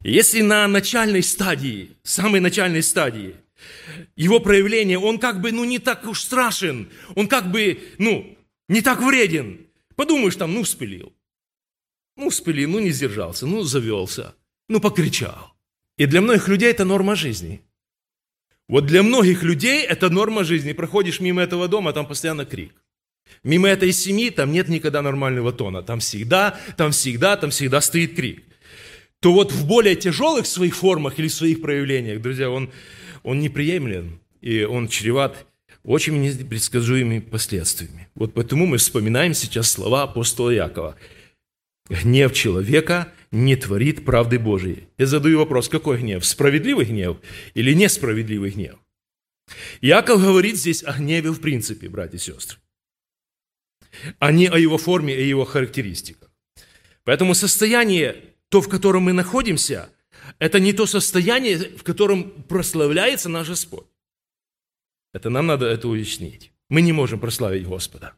Если 0.00 0.42
на 0.42 0.68
начальной 0.68 1.22
стадии, 1.22 1.90
самой 2.02 2.40
начальной 2.40 2.82
стадии, 2.82 3.36
его 4.16 4.40
проявление, 4.40 4.98
он 4.98 5.18
как 5.18 5.40
бы, 5.40 5.50
ну, 5.52 5.64
не 5.64 5.78
так 5.78 6.06
уж 6.06 6.20
страшен, 6.20 6.90
он 7.14 7.26
как 7.26 7.50
бы, 7.50 7.80
ну, 7.98 8.36
не 8.68 8.82
так 8.82 9.00
вреден. 9.00 9.66
Подумаешь, 9.96 10.36
там, 10.36 10.52
ну, 10.52 10.62
вспылил. 10.62 11.14
Ну, 12.16 12.28
вспылил, 12.28 12.70
ну, 12.70 12.80
не 12.80 12.90
сдержался, 12.90 13.46
ну, 13.46 13.62
завелся, 13.62 14.34
ну, 14.68 14.80
покричал. 14.80 15.53
И 15.96 16.06
для 16.06 16.20
многих 16.20 16.48
людей 16.48 16.70
это 16.70 16.84
норма 16.84 17.14
жизни. 17.14 17.60
Вот 18.68 18.86
для 18.86 19.02
многих 19.02 19.42
людей 19.42 19.82
это 19.82 20.10
норма 20.10 20.44
жизни. 20.44 20.72
Проходишь 20.72 21.20
мимо 21.20 21.42
этого 21.42 21.68
дома, 21.68 21.92
там 21.92 22.06
постоянно 22.06 22.44
крик. 22.44 22.72
Мимо 23.42 23.68
этой 23.68 23.92
семьи 23.92 24.30
там 24.30 24.52
нет 24.52 24.68
никогда 24.68 25.02
нормального 25.02 25.52
тона. 25.52 25.82
Там 25.82 26.00
всегда, 26.00 26.58
там 26.76 26.92
всегда, 26.92 27.36
там 27.36 27.50
всегда 27.50 27.80
стоит 27.80 28.14
крик 28.14 28.44
то 29.24 29.32
вот 29.32 29.52
в 29.52 29.66
более 29.66 29.96
тяжелых 29.96 30.44
своих 30.44 30.76
формах 30.76 31.18
или 31.18 31.28
своих 31.28 31.62
проявлениях, 31.62 32.20
друзья, 32.20 32.50
он, 32.50 32.70
он 33.22 33.40
неприемлем, 33.40 34.20
и 34.42 34.64
он 34.64 34.86
чреват 34.86 35.46
очень 35.82 36.20
непредсказуемыми 36.20 37.20
последствиями. 37.20 38.08
Вот 38.14 38.34
поэтому 38.34 38.66
мы 38.66 38.76
вспоминаем 38.76 39.32
сейчас 39.32 39.70
слова 39.70 40.02
апостола 40.02 40.50
Якова. 40.50 40.96
Гнев 41.88 42.32
человека 42.32 43.12
не 43.30 43.56
творит 43.56 44.04
правды 44.04 44.38
Божией. 44.38 44.88
Я 44.96 45.06
задаю 45.06 45.38
вопрос, 45.38 45.68
какой 45.68 45.98
гнев? 45.98 46.24
Справедливый 46.24 46.86
гнев 46.86 47.18
или 47.52 47.74
несправедливый 47.74 48.50
гнев? 48.50 48.78
Яков 49.82 50.22
говорит 50.22 50.56
здесь 50.56 50.82
о 50.82 50.94
гневе 50.94 51.30
в 51.30 51.40
принципе, 51.40 51.88
братья 51.88 52.16
и 52.16 52.20
сестры, 52.20 52.58
а 54.18 54.32
не 54.32 54.46
о 54.46 54.58
его 54.58 54.78
форме 54.78 55.14
и 55.14 55.28
его 55.28 55.44
характеристиках. 55.44 56.30
Поэтому 57.04 57.34
состояние 57.34 58.16
то, 58.48 58.62
в 58.62 58.68
котором 58.68 59.02
мы 59.02 59.12
находимся, 59.12 59.90
это 60.38 60.60
не 60.60 60.72
то 60.72 60.86
состояние, 60.86 61.58
в 61.76 61.82
котором 61.82 62.30
прославляется 62.44 63.28
наш 63.28 63.48
Господь. 63.48 63.86
Это 65.12 65.28
нам 65.28 65.46
надо 65.46 65.66
это 65.66 65.88
уяснить. 65.88 66.50
Мы 66.70 66.80
не 66.80 66.92
можем 66.92 67.20
прославить 67.20 67.66
Господа. 67.66 68.14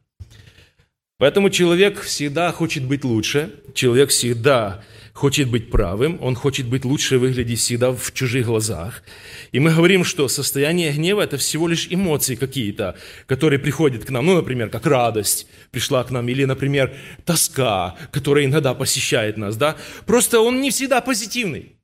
Поэтому 1.19 1.49
человек 1.49 2.03
всегда 2.03 2.53
хочет 2.53 2.85
быть 2.85 3.03
лучше, 3.03 3.55
человек 3.73 4.11
всегда 4.11 4.85
хочет 5.15 5.49
быть 5.49 5.71
правым, 5.71 6.19
он 6.21 6.35
хочет 6.35 6.67
быть 6.67 6.85
лучше 6.85 7.17
выглядеть 7.17 7.59
всегда 7.59 7.93
в 7.93 8.13
чужих 8.13 8.45
глазах. 8.45 9.03
И 9.51 9.59
мы 9.59 9.75
говорим, 9.75 10.05
что 10.05 10.29
состояние 10.29 10.93
гнева– 10.93 11.23
это 11.23 11.39
всего 11.39 11.69
лишь 11.69 11.89
эмоции 11.91 12.35
какие-то, 12.35 12.97
которые 13.27 13.59
приходят 13.59 14.05
к 14.05 14.11
нам, 14.11 14.27
ну, 14.27 14.35
например, 14.35 14.69
как 14.69 14.85
радость 14.85 15.47
пришла 15.71 16.05
к 16.05 16.11
нам, 16.11 16.29
или, 16.29 16.45
например, 16.45 16.95
тоска, 17.25 17.97
которая 18.11 18.45
иногда 18.45 18.75
посещает 18.75 19.39
нас, 19.39 19.57
да. 19.57 19.77
Просто 20.05 20.41
он 20.41 20.61
не 20.61 20.71
всегда 20.71 21.01
позитивный. 21.01 21.77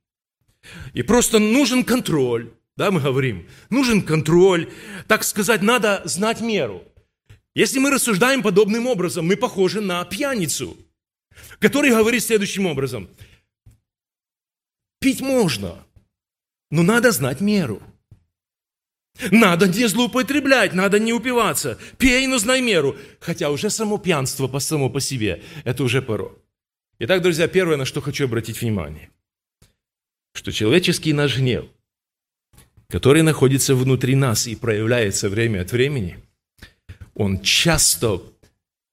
И 0.92 1.00
просто 1.00 1.38
нужен 1.38 1.84
контроль, 1.84 2.50
да, 2.76 2.90
мы 2.90 3.00
говорим, 3.00 3.48
нужен 3.70 4.02
контроль, 4.02 4.68
так 5.08 5.24
сказать, 5.24 5.62
надо 5.62 6.02
знать 6.04 6.42
меру– 6.42 6.84
если 7.54 7.78
мы 7.78 7.90
рассуждаем 7.90 8.42
подобным 8.42 8.86
образом, 8.86 9.26
мы 9.26 9.36
похожи 9.36 9.80
на 9.80 10.04
пьяницу, 10.04 10.76
который 11.58 11.90
говорит 11.90 12.22
следующим 12.22 12.66
образом. 12.66 13.10
Пить 15.00 15.20
можно, 15.20 15.84
но 16.70 16.82
надо 16.82 17.10
знать 17.12 17.40
меру. 17.40 17.82
Надо 19.30 19.68
не 19.68 19.86
злоупотреблять, 19.86 20.72
надо 20.72 20.98
не 20.98 21.12
упиваться. 21.12 21.78
Пей, 21.98 22.26
но 22.26 22.38
знай 22.38 22.62
меру. 22.62 22.96
Хотя 23.20 23.50
уже 23.50 23.68
само 23.68 23.98
пьянство 23.98 24.48
по 24.48 24.58
само 24.58 24.88
по 24.88 25.00
себе– 25.00 25.42
это 25.64 25.84
уже 25.84 26.00
порог. 26.00 26.38
Итак, 26.98 27.20
друзья, 27.20 27.46
первое, 27.46 27.76
на 27.76 27.84
что 27.84 28.00
хочу 28.00 28.24
обратить 28.24 28.62
внимание, 28.62 29.10
что 30.32 30.50
человеческий 30.50 31.12
наш 31.12 31.36
гнев, 31.36 31.66
который 32.88 33.20
находится 33.22 33.74
внутри 33.74 34.14
нас 34.14 34.46
и 34.46 34.56
проявляется 34.56 35.28
время 35.28 35.60
от 35.60 35.72
времени– 35.72 36.16
он 37.14 37.40
часто, 37.40 38.22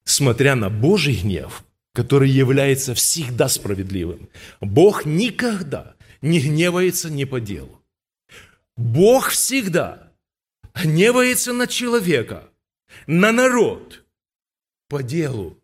смотря 0.03 0.55
на 0.55 0.69
Божий 0.69 1.15
гнев, 1.15 1.63
который 1.93 2.29
является 2.29 2.93
всегда 2.93 3.47
справедливым, 3.49 4.29
Бог 4.61 5.05
никогда 5.05 5.95
не 6.21 6.39
гневается 6.39 7.09
не 7.09 7.25
по 7.25 7.39
делу. 7.39 7.81
Бог 8.75 9.29
всегда 9.29 10.11
гневается 10.73 11.53
на 11.53 11.67
человека, 11.67 12.49
на 13.07 13.31
народ 13.31 14.05
по 14.87 15.03
делу. 15.03 15.57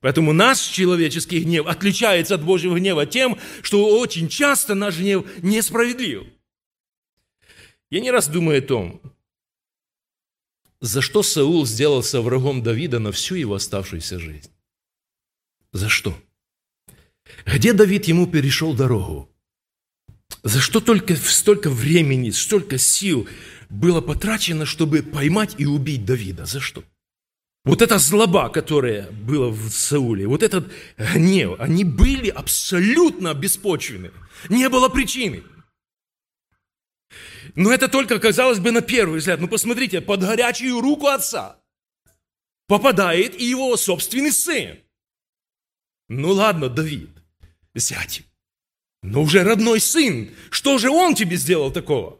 Поэтому 0.00 0.34
наш 0.34 0.60
человеческий 0.60 1.40
гнев 1.40 1.66
отличается 1.66 2.34
от 2.34 2.44
Божьего 2.44 2.76
гнева 2.78 3.06
тем, 3.06 3.38
что 3.62 3.98
очень 3.98 4.28
часто 4.28 4.74
наш 4.74 4.98
гнев 4.98 5.24
несправедлив. 5.42 6.24
Я 7.90 8.00
не 8.00 8.10
раз 8.10 8.28
думаю 8.28 8.58
о 8.58 8.66
том, 8.66 9.00
за 10.84 11.00
что 11.00 11.22
Саул 11.22 11.64
сделался 11.64 12.20
врагом 12.20 12.62
Давида 12.62 12.98
на 12.98 13.10
всю 13.10 13.36
его 13.36 13.54
оставшуюся 13.54 14.18
жизнь? 14.18 14.50
За 15.72 15.88
что? 15.88 16.14
Где 17.46 17.72
Давид 17.72 18.04
ему 18.04 18.26
перешел 18.26 18.74
дорогу? 18.74 19.30
За 20.42 20.60
что 20.60 20.80
только 20.80 21.16
столько 21.16 21.70
времени, 21.70 22.28
столько 22.30 22.76
сил 22.76 23.26
было 23.70 24.02
потрачено, 24.02 24.66
чтобы 24.66 25.02
поймать 25.02 25.54
и 25.56 25.64
убить 25.64 26.04
Давида? 26.04 26.44
За 26.44 26.60
что? 26.60 26.84
Вот 27.64 27.80
эта 27.80 27.96
злоба, 27.96 28.50
которая 28.50 29.10
была 29.10 29.48
в 29.48 29.70
Сауле, 29.70 30.26
вот 30.26 30.42
этот 30.42 30.70
гнев, 30.98 31.58
они 31.60 31.84
были 31.84 32.28
абсолютно 32.28 33.32
беспочвены. 33.32 34.10
Не 34.50 34.68
было 34.68 34.90
причины. 34.90 35.44
Но 37.54 37.72
это 37.72 37.88
только, 37.88 38.18
казалось 38.18 38.58
бы, 38.58 38.70
на 38.70 38.80
первый 38.80 39.18
взгляд. 39.18 39.40
Ну, 39.40 39.48
посмотрите, 39.48 40.00
под 40.00 40.20
горячую 40.20 40.80
руку 40.80 41.06
отца 41.06 41.60
попадает 42.66 43.38
и 43.40 43.44
его 43.44 43.76
собственный 43.76 44.32
сын. 44.32 44.78
Ну, 46.08 46.30
ладно, 46.30 46.68
Давид, 46.68 47.10
зять, 47.74 48.22
но 49.02 49.22
уже 49.22 49.42
родной 49.42 49.80
сын, 49.80 50.30
что 50.50 50.78
же 50.78 50.90
он 50.90 51.14
тебе 51.14 51.36
сделал 51.36 51.70
такого? 51.70 52.18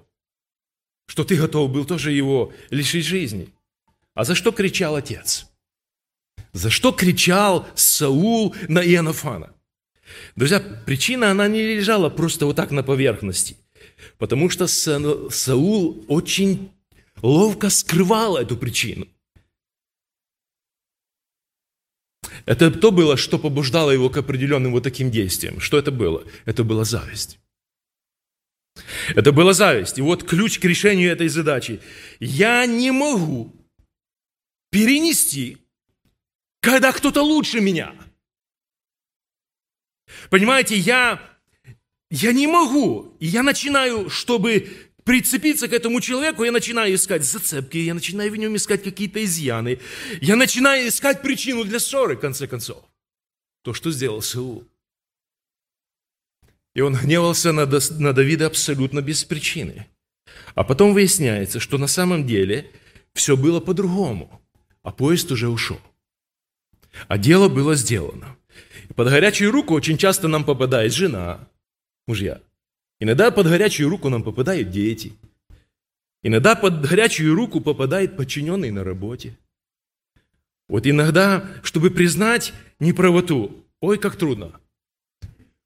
Что 1.06 1.24
ты 1.24 1.36
готов 1.36 1.70
был 1.70 1.84
тоже 1.84 2.12
его 2.12 2.52
лишить 2.70 3.04
жизни. 3.04 3.48
А 4.14 4.24
за 4.24 4.34
что 4.34 4.52
кричал 4.52 4.94
отец? 4.96 5.46
За 6.52 6.70
что 6.70 6.92
кричал 6.92 7.66
Саул 7.74 8.54
на 8.68 8.80
Иоаннафана? 8.80 9.54
Друзья, 10.36 10.60
причина, 10.60 11.30
она 11.30 11.48
не 11.48 11.62
лежала 11.62 12.10
просто 12.10 12.46
вот 12.46 12.56
так 12.56 12.70
на 12.70 12.82
поверхности. 12.82 13.56
Потому 14.24 14.48
что 14.48 14.66
Саул 14.66 16.02
очень 16.08 16.72
ловко 17.20 17.68
скрывал 17.68 18.38
эту 18.38 18.56
причину. 18.56 19.06
Это 22.46 22.70
то 22.70 22.90
было, 22.90 23.18
что 23.18 23.38
побуждало 23.38 23.90
его 23.90 24.08
к 24.08 24.16
определенным 24.16 24.72
вот 24.72 24.82
таким 24.82 25.10
действиям. 25.10 25.60
Что 25.60 25.76
это 25.76 25.90
было? 25.92 26.24
Это 26.46 26.64
была 26.64 26.84
зависть. 26.84 27.38
Это 29.14 29.30
была 29.30 29.52
зависть. 29.52 29.98
И 29.98 30.00
вот 30.00 30.24
ключ 30.24 30.58
к 30.58 30.64
решению 30.64 31.12
этой 31.12 31.28
задачи. 31.28 31.82
Я 32.18 32.64
не 32.64 32.92
могу 32.92 33.54
перенести, 34.70 35.58
когда 36.62 36.92
кто-то 36.92 37.20
лучше 37.20 37.60
меня. 37.60 37.94
Понимаете, 40.30 40.78
я 40.78 41.33
я 42.14 42.32
не 42.32 42.46
могу. 42.46 43.16
И 43.18 43.26
я 43.26 43.42
начинаю, 43.42 44.08
чтобы 44.08 44.68
прицепиться 45.02 45.66
к 45.66 45.72
этому 45.72 46.00
человеку, 46.00 46.44
я 46.44 46.52
начинаю 46.52 46.94
искать 46.94 47.24
зацепки, 47.24 47.76
я 47.76 47.92
начинаю 47.92 48.30
в 48.30 48.36
нем 48.36 48.54
искать 48.54 48.84
какие-то 48.84 49.22
изъяны. 49.24 49.80
Я 50.20 50.36
начинаю 50.36 50.88
искать 50.88 51.22
причину 51.22 51.64
для 51.64 51.80
ссоры, 51.80 52.16
в 52.16 52.20
конце 52.20 52.46
концов. 52.46 52.84
То, 53.62 53.74
что 53.74 53.90
сделал 53.90 54.22
Саул. 54.22 54.64
И 56.74 56.80
он 56.80 56.94
гневался 56.94 57.52
на, 57.52 57.66
Давида 57.66 58.46
абсолютно 58.46 59.00
без 59.00 59.24
причины. 59.24 59.86
А 60.54 60.62
потом 60.62 60.94
выясняется, 60.94 61.58
что 61.58 61.78
на 61.78 61.88
самом 61.88 62.26
деле 62.26 62.70
все 63.12 63.36
было 63.36 63.58
по-другому, 63.58 64.40
а 64.82 64.92
поезд 64.92 65.32
уже 65.32 65.48
ушел. 65.48 65.80
А 67.08 67.18
дело 67.18 67.48
было 67.48 67.74
сделано. 67.74 68.36
И 68.88 68.92
под 68.92 69.08
горячую 69.08 69.50
руку 69.50 69.74
очень 69.74 69.98
часто 69.98 70.28
нам 70.28 70.44
попадает 70.44 70.92
жена, 70.92 71.48
мужья. 72.06 72.40
Иногда 73.00 73.30
под 73.30 73.46
горячую 73.46 73.88
руку 73.88 74.08
нам 74.08 74.22
попадают 74.22 74.70
дети. 74.70 75.12
Иногда 76.22 76.54
под 76.54 76.80
горячую 76.80 77.34
руку 77.34 77.60
попадает 77.60 78.16
подчиненный 78.16 78.70
на 78.70 78.82
работе. 78.84 79.36
Вот 80.68 80.86
иногда, 80.86 81.44
чтобы 81.62 81.90
признать 81.90 82.54
неправоту, 82.80 83.64
ой, 83.80 83.98
как 83.98 84.16
трудно. 84.16 84.58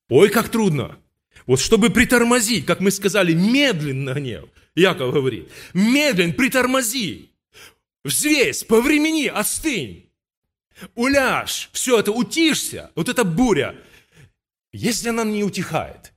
Ой, 0.08 0.30
как 0.30 0.48
трудно. 0.48 0.98
Вот 1.46 1.60
чтобы 1.60 1.90
притормозить, 1.90 2.66
как 2.66 2.80
мы 2.80 2.90
сказали, 2.90 3.32
медленно 3.32 4.14
гнев, 4.14 4.48
Яков 4.74 5.14
говорит, 5.14 5.48
медленно 5.72 6.32
притормози, 6.32 7.30
взвесь, 8.04 8.64
по 8.64 8.80
времени 8.80 9.26
остынь, 9.26 10.10
уляжь, 10.94 11.70
все 11.72 12.00
это, 12.00 12.12
утишься, 12.12 12.90
вот 12.94 13.08
эта 13.08 13.24
буря. 13.24 13.76
Если 14.72 15.08
она 15.08 15.24
не 15.24 15.44
утихает, 15.44 16.12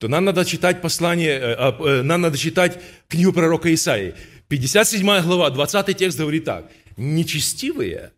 то 0.00 0.08
нам 0.08 0.24
надо 0.24 0.46
читать 0.46 0.80
послание, 0.80 1.38
э, 1.38 1.54
э, 1.54 2.02
нам 2.02 2.22
надо 2.22 2.38
читать 2.38 2.80
книгу 3.06 3.34
пророка 3.34 3.72
Исаии. 3.74 4.14
57 4.48 5.20
глава, 5.20 5.50
20 5.50 5.94
текст 5.94 6.18
говорит 6.18 6.46
так. 6.46 6.72
Нечестивые, 6.96 8.14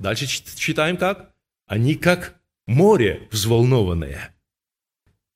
дальше 0.00 0.26
читаем 0.26 0.96
как? 0.96 1.32
Они 1.68 1.94
как 1.94 2.34
море 2.66 3.28
взволнованное, 3.30 4.34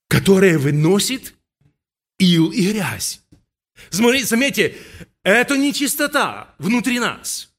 которое 0.08 0.58
выносит 0.58 1.34
ил 2.18 2.50
и 2.50 2.72
грязь. 2.72 3.22
Смотрите, 3.90 4.26
заметьте, 4.26 4.76
это 5.22 5.56
нечистота 5.56 6.52
внутри 6.58 6.98
нас. 6.98 7.54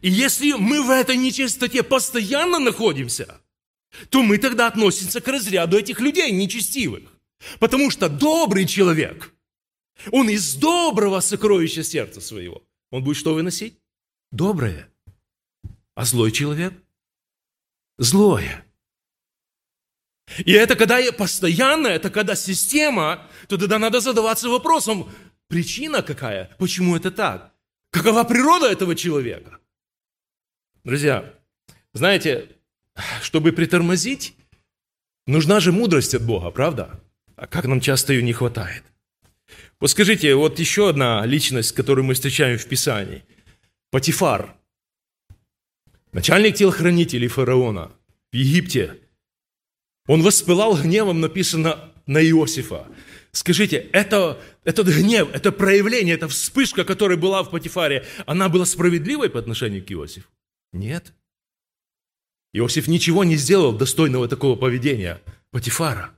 И 0.00 0.08
если 0.08 0.52
мы 0.52 0.80
в 0.80 0.90
этой 0.90 1.16
нечистоте 1.16 1.82
постоянно 1.82 2.60
находимся, 2.60 3.40
то 4.10 4.22
мы 4.22 4.38
тогда 4.38 4.68
относимся 4.68 5.20
к 5.20 5.26
разряду 5.26 5.76
этих 5.76 5.98
людей 5.98 6.30
нечестивых. 6.30 7.15
Потому 7.58 7.90
что 7.90 8.08
добрый 8.08 8.66
человек, 8.66 9.34
он 10.10 10.28
из 10.28 10.54
доброго 10.54 11.20
сокровища 11.20 11.82
сердца 11.82 12.20
своего, 12.20 12.62
он 12.90 13.02
будет 13.04 13.16
что 13.16 13.34
выносить? 13.34 13.78
Доброе. 14.32 14.88
А 15.94 16.04
злой 16.04 16.32
человек? 16.32 16.74
Злое. 17.98 18.64
И 20.44 20.52
это 20.52 20.76
когда 20.76 21.00
постоянно, 21.12 21.86
это 21.86 22.10
когда 22.10 22.34
система, 22.34 23.28
то 23.48 23.56
тогда 23.56 23.78
надо 23.78 24.00
задаваться 24.00 24.48
вопросом, 24.48 25.10
причина 25.48 26.02
какая? 26.02 26.54
Почему 26.58 26.96
это 26.96 27.10
так? 27.10 27.54
Какова 27.90 28.24
природа 28.24 28.66
этого 28.66 28.94
человека? 28.94 29.58
Друзья, 30.84 31.34
знаете, 31.94 32.50
чтобы 33.22 33.52
притормозить, 33.52 34.34
нужна 35.26 35.60
же 35.60 35.72
мудрость 35.72 36.14
от 36.14 36.22
Бога, 36.24 36.50
правда? 36.50 37.00
А 37.36 37.46
как 37.46 37.66
нам 37.66 37.80
часто 37.80 38.14
ее 38.14 38.22
не 38.22 38.32
хватает? 38.32 38.82
Вот 39.78 39.90
скажите, 39.90 40.34
вот 40.34 40.58
еще 40.58 40.88
одна 40.88 41.24
личность, 41.26 41.72
которую 41.72 42.06
мы 42.06 42.14
встречаем 42.14 42.58
в 42.58 42.66
Писании. 42.66 43.24
Патифар. 43.90 44.56
начальник 46.12 46.56
телохранителей 46.56 47.28
фараона 47.28 47.92
в 48.32 48.36
Египте, 48.36 48.98
он 50.08 50.22
воспылал 50.22 50.76
гневом, 50.76 51.20
написано, 51.20 51.92
на 52.06 52.22
Иосифа. 52.22 52.86
Скажите, 53.32 53.76
это, 53.92 54.40
этот 54.64 54.86
гнев, 54.88 55.28
это 55.32 55.52
проявление, 55.52 56.14
эта 56.14 56.28
вспышка, 56.28 56.84
которая 56.84 57.18
была 57.18 57.42
в 57.42 57.50
Патифаре, 57.50 58.06
она 58.24 58.48
была 58.48 58.64
справедливой 58.64 59.28
по 59.28 59.38
отношению 59.38 59.84
к 59.84 59.92
Иосифу? 59.92 60.28
Нет. 60.72 61.12
Иосиф 62.54 62.88
ничего 62.88 63.24
не 63.24 63.36
сделал 63.36 63.72
достойного 63.72 64.26
такого 64.26 64.56
поведения 64.56 65.20
Патифара. 65.50 66.15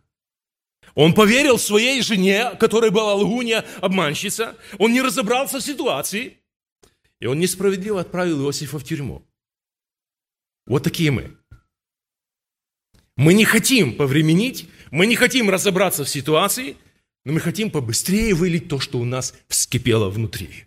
Он 0.94 1.14
поверил 1.14 1.58
своей 1.58 2.02
жене, 2.02 2.56
которая 2.58 2.90
была 2.90 3.14
лгунья, 3.14 3.64
обманщица. 3.80 4.56
Он 4.78 4.92
не 4.92 5.00
разобрался 5.00 5.58
в 5.58 5.62
ситуации. 5.62 6.38
И 7.20 7.26
он 7.26 7.38
несправедливо 7.38 8.00
отправил 8.00 8.44
Иосифа 8.44 8.78
в 8.78 8.84
тюрьму. 8.84 9.26
Вот 10.66 10.82
такие 10.84 11.10
мы. 11.10 11.36
Мы 13.16 13.34
не 13.34 13.44
хотим 13.44 13.96
повременить, 13.96 14.68
мы 14.90 15.06
не 15.06 15.16
хотим 15.16 15.50
разобраться 15.50 16.04
в 16.04 16.08
ситуации, 16.08 16.76
но 17.24 17.32
мы 17.32 17.40
хотим 17.40 17.70
побыстрее 17.70 18.34
вылить 18.34 18.68
то, 18.68 18.78
что 18.78 18.98
у 18.98 19.04
нас 19.04 19.34
вскипело 19.48 20.08
внутри. 20.08 20.66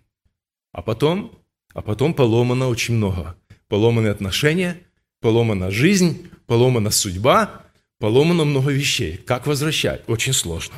А 0.74 0.82
потом, 0.82 1.40
а 1.74 1.82
потом 1.82 2.14
поломано 2.14 2.68
очень 2.68 2.96
много. 2.96 3.38
Поломаны 3.68 4.08
отношения, 4.08 4.82
поломана 5.22 5.72
жизнь, 5.72 6.30
поломана 6.46 6.92
судьба, 6.92 7.66
поломано 8.02 8.46
много 8.46 8.72
вещей. 8.72 9.18
Как 9.26 9.48
возвращать? 9.48 10.02
Очень 10.08 10.34
сложно. 10.34 10.76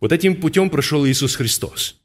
Вот 0.00 0.12
этим 0.12 0.36
путем 0.36 0.70
прошел 0.70 1.04
Иисус 1.04 1.34
Христос. 1.34 1.96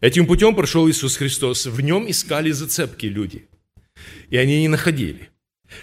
Этим 0.00 0.26
путем 0.26 0.54
прошел 0.56 0.90
Иисус 0.90 1.16
Христос. 1.16 1.66
В 1.66 1.80
нем 1.80 2.10
искали 2.10 2.50
зацепки 2.50 3.06
люди. 3.06 3.48
И 4.28 4.36
они 4.36 4.60
не 4.60 4.68
находили. 4.68 5.30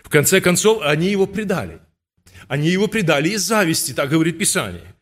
В 0.03 0.09
конце 0.09 0.41
концов, 0.41 0.81
они 0.83 1.09
его 1.09 1.25
предали. 1.25 1.79
Они 2.49 2.69
его 2.69 2.87
предали 2.87 3.29
из 3.29 3.41
зависти, 3.41 3.93
так 3.93 4.09
говорит 4.09 4.37
Писание. 4.37 4.93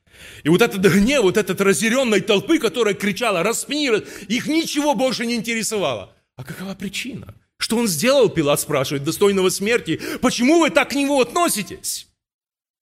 И 0.43 0.49
вот 0.49 0.61
этот 0.61 0.81
гнев, 0.81 1.23
вот 1.23 1.37
этот 1.37 1.59
разъяренной 1.61 2.21
толпы, 2.21 2.59
которая 2.59 2.93
кричала, 2.93 3.41
распни, 3.41 3.89
их 4.27 4.47
ничего 4.47 4.93
больше 4.93 5.25
не 5.25 5.35
интересовало. 5.35 6.15
А 6.35 6.43
какова 6.43 6.75
причина? 6.75 7.33
Что 7.57 7.77
он 7.77 7.87
сделал, 7.87 8.29
Пилат 8.29 8.61
спрашивает, 8.61 9.03
достойного 9.03 9.49
смерти? 9.49 9.99
Почему 10.21 10.59
вы 10.59 10.69
так 10.69 10.89
к 10.89 10.95
нему 10.95 11.19
относитесь? 11.19 12.08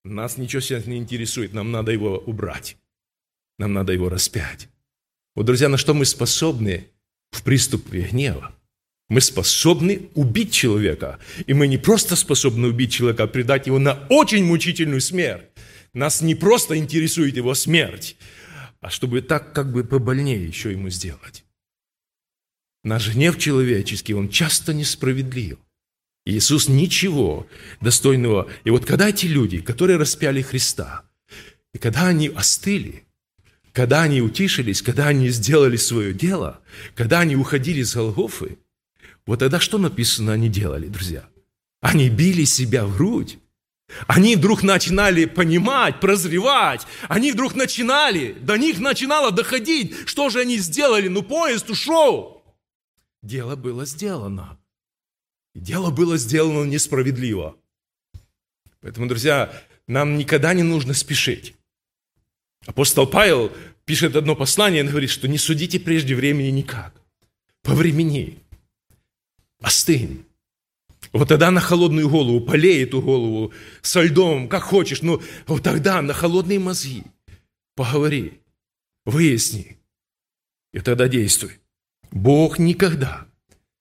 Нас 0.04 0.36
ничего 0.36 0.60
сейчас 0.60 0.86
не 0.86 0.96
интересует, 0.96 1.52
нам 1.52 1.70
надо 1.70 1.92
его 1.92 2.18
убрать. 2.18 2.76
Нам 3.58 3.72
надо 3.72 3.92
его 3.92 4.08
распять. 4.08 4.68
Вот, 5.34 5.46
друзья, 5.46 5.68
на 5.68 5.76
что 5.76 5.94
мы 5.94 6.04
способны 6.04 6.88
в 7.30 7.42
приступе 7.42 8.02
гнева? 8.02 8.54
Мы 9.08 9.20
способны 9.20 10.10
убить 10.14 10.52
человека. 10.52 11.18
И 11.46 11.54
мы 11.54 11.66
не 11.66 11.78
просто 11.78 12.14
способны 12.14 12.68
убить 12.68 12.92
человека, 12.92 13.24
а 13.24 13.26
предать 13.26 13.66
его 13.66 13.78
на 13.78 14.06
очень 14.10 14.44
мучительную 14.44 15.00
смерть. 15.00 15.44
Нас 15.94 16.20
не 16.20 16.34
просто 16.34 16.76
интересует 16.76 17.36
его 17.36 17.54
смерть, 17.54 18.16
а 18.80 18.90
чтобы 18.90 19.22
так 19.22 19.52
как 19.52 19.72
бы 19.72 19.84
побольнее 19.84 20.46
еще 20.46 20.70
ему 20.70 20.90
сделать. 20.90 21.44
Наш 22.84 23.12
гнев 23.12 23.38
человеческий, 23.38 24.14
он 24.14 24.28
часто 24.28 24.72
несправедлив. 24.74 25.58
Иисус 26.24 26.68
ничего 26.68 27.46
достойного. 27.80 28.48
И 28.64 28.70
вот 28.70 28.84
когда 28.84 29.08
эти 29.08 29.26
люди, 29.26 29.60
которые 29.60 29.96
распяли 29.96 30.42
Христа, 30.42 31.04
и 31.72 31.78
когда 31.78 32.06
они 32.06 32.28
остыли, 32.28 33.04
когда 33.72 34.02
они 34.02 34.20
утишились, 34.20 34.82
когда 34.82 35.08
они 35.08 35.28
сделали 35.28 35.76
свое 35.76 36.12
дело, 36.12 36.60
когда 36.94 37.20
они 37.20 37.36
уходили 37.36 37.82
с 37.82 37.94
Голгофы, 37.94 38.58
вот 39.26 39.40
тогда 39.40 39.60
что 39.60 39.78
написано 39.78 40.32
они 40.32 40.48
делали, 40.48 40.88
друзья? 40.88 41.28
Они 41.80 42.08
били 42.08 42.44
себя 42.44 42.86
в 42.86 42.96
грудь. 42.96 43.38
Они 44.06 44.36
вдруг 44.36 44.62
начинали 44.62 45.24
понимать, 45.24 46.00
прозревать. 46.00 46.86
Они 47.08 47.32
вдруг 47.32 47.54
начинали, 47.54 48.32
до 48.32 48.56
них 48.56 48.80
начинало 48.80 49.30
доходить, 49.30 49.94
что 50.06 50.28
же 50.28 50.40
они 50.40 50.58
сделали. 50.58 51.08
Ну, 51.08 51.22
поезд 51.22 51.70
ушел. 51.70 52.42
Дело 53.22 53.56
было 53.56 53.86
сделано. 53.86 54.58
Дело 55.58 55.90
было 55.90 56.16
сделано 56.16 56.64
несправедливо. 56.64 57.56
Поэтому, 58.80 59.08
друзья, 59.08 59.52
нам 59.88 60.16
никогда 60.16 60.54
не 60.54 60.62
нужно 60.62 60.94
спешить. 60.94 61.54
Апостол 62.64 63.08
Павел 63.08 63.52
пишет 63.84 64.14
одно 64.14 64.36
послание, 64.36 64.84
он 64.84 64.90
говорит, 64.90 65.10
что 65.10 65.26
не 65.26 65.36
судите 65.36 65.80
прежде 65.80 66.14
времени 66.14 66.48
никак. 66.50 66.94
По 67.62 67.74
времени. 67.74 68.38
Остынь. 69.60 70.24
Вот 71.12 71.28
тогда 71.28 71.50
на 71.50 71.60
холодную 71.60 72.08
голову, 72.08 72.40
полей 72.40 72.84
эту 72.84 73.02
голову 73.02 73.52
со 73.82 74.02
льдом, 74.02 74.48
как 74.48 74.62
хочешь, 74.62 75.02
но 75.02 75.20
вот 75.48 75.64
тогда 75.64 76.00
на 76.02 76.12
холодные 76.12 76.60
мозги 76.60 77.02
поговори, 77.74 78.40
выясни, 79.04 79.76
и 80.72 80.80
тогда 80.80 81.08
действуй. 81.08 81.58
Бог 82.12 82.58
никогда, 82.58 83.26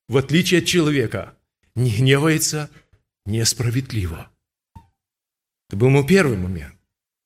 в 0.08 0.18
отличие 0.18 0.62
от 0.62 0.66
человека, 0.66 1.37
не 1.78 1.92
гневается 1.92 2.70
несправедливо. 3.26 4.30
Это 5.70 5.78
был 5.78 5.90
мой 5.90 6.06
первый 6.06 6.38
момент. 6.38 6.74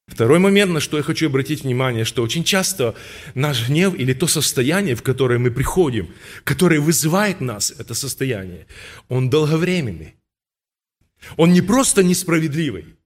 Второй 0.08 0.40
момент, 0.40 0.72
на 0.74 0.82
что 0.82 0.98
я 0.98 1.04
хочу 1.04 1.28
обратить 1.28 1.64
внимание, 1.64 2.04
что 2.04 2.22
очень 2.22 2.44
часто 2.44 2.96
наш 3.34 3.70
гнев 3.70 3.96
или 3.96 4.14
то 4.14 4.28
состояние, 4.28 4.96
в 4.96 5.04
которое 5.04 5.40
мы 5.40 5.52
приходим, 5.52 6.14
которое 6.44 6.82
вызывает 6.82 7.40
нас, 7.40 7.72
это 7.72 7.94
состояние, 7.94 8.68
он 9.08 9.30
долговременный. 9.30 10.16
Он 11.38 11.54
не 11.54 11.62
просто 11.62 12.04
несправедливый, 12.04 12.98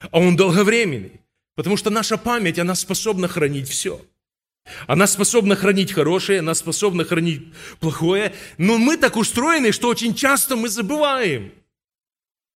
а 0.00 0.18
он 0.18 0.36
долговременный. 0.36 1.22
Потому 1.54 1.78
что 1.78 1.88
наша 1.88 2.18
память, 2.18 2.58
она 2.58 2.74
способна 2.74 3.28
хранить 3.28 3.68
все. 3.68 4.04
Она 4.86 5.06
способна 5.06 5.56
хранить 5.56 5.92
хорошее, 5.92 6.40
она 6.40 6.54
способна 6.54 7.04
хранить 7.04 7.52
плохое, 7.80 8.34
но 8.58 8.78
мы 8.78 8.96
так 8.96 9.16
устроены, 9.16 9.72
что 9.72 9.88
очень 9.88 10.14
часто 10.14 10.56
мы 10.56 10.68
забываем 10.68 11.52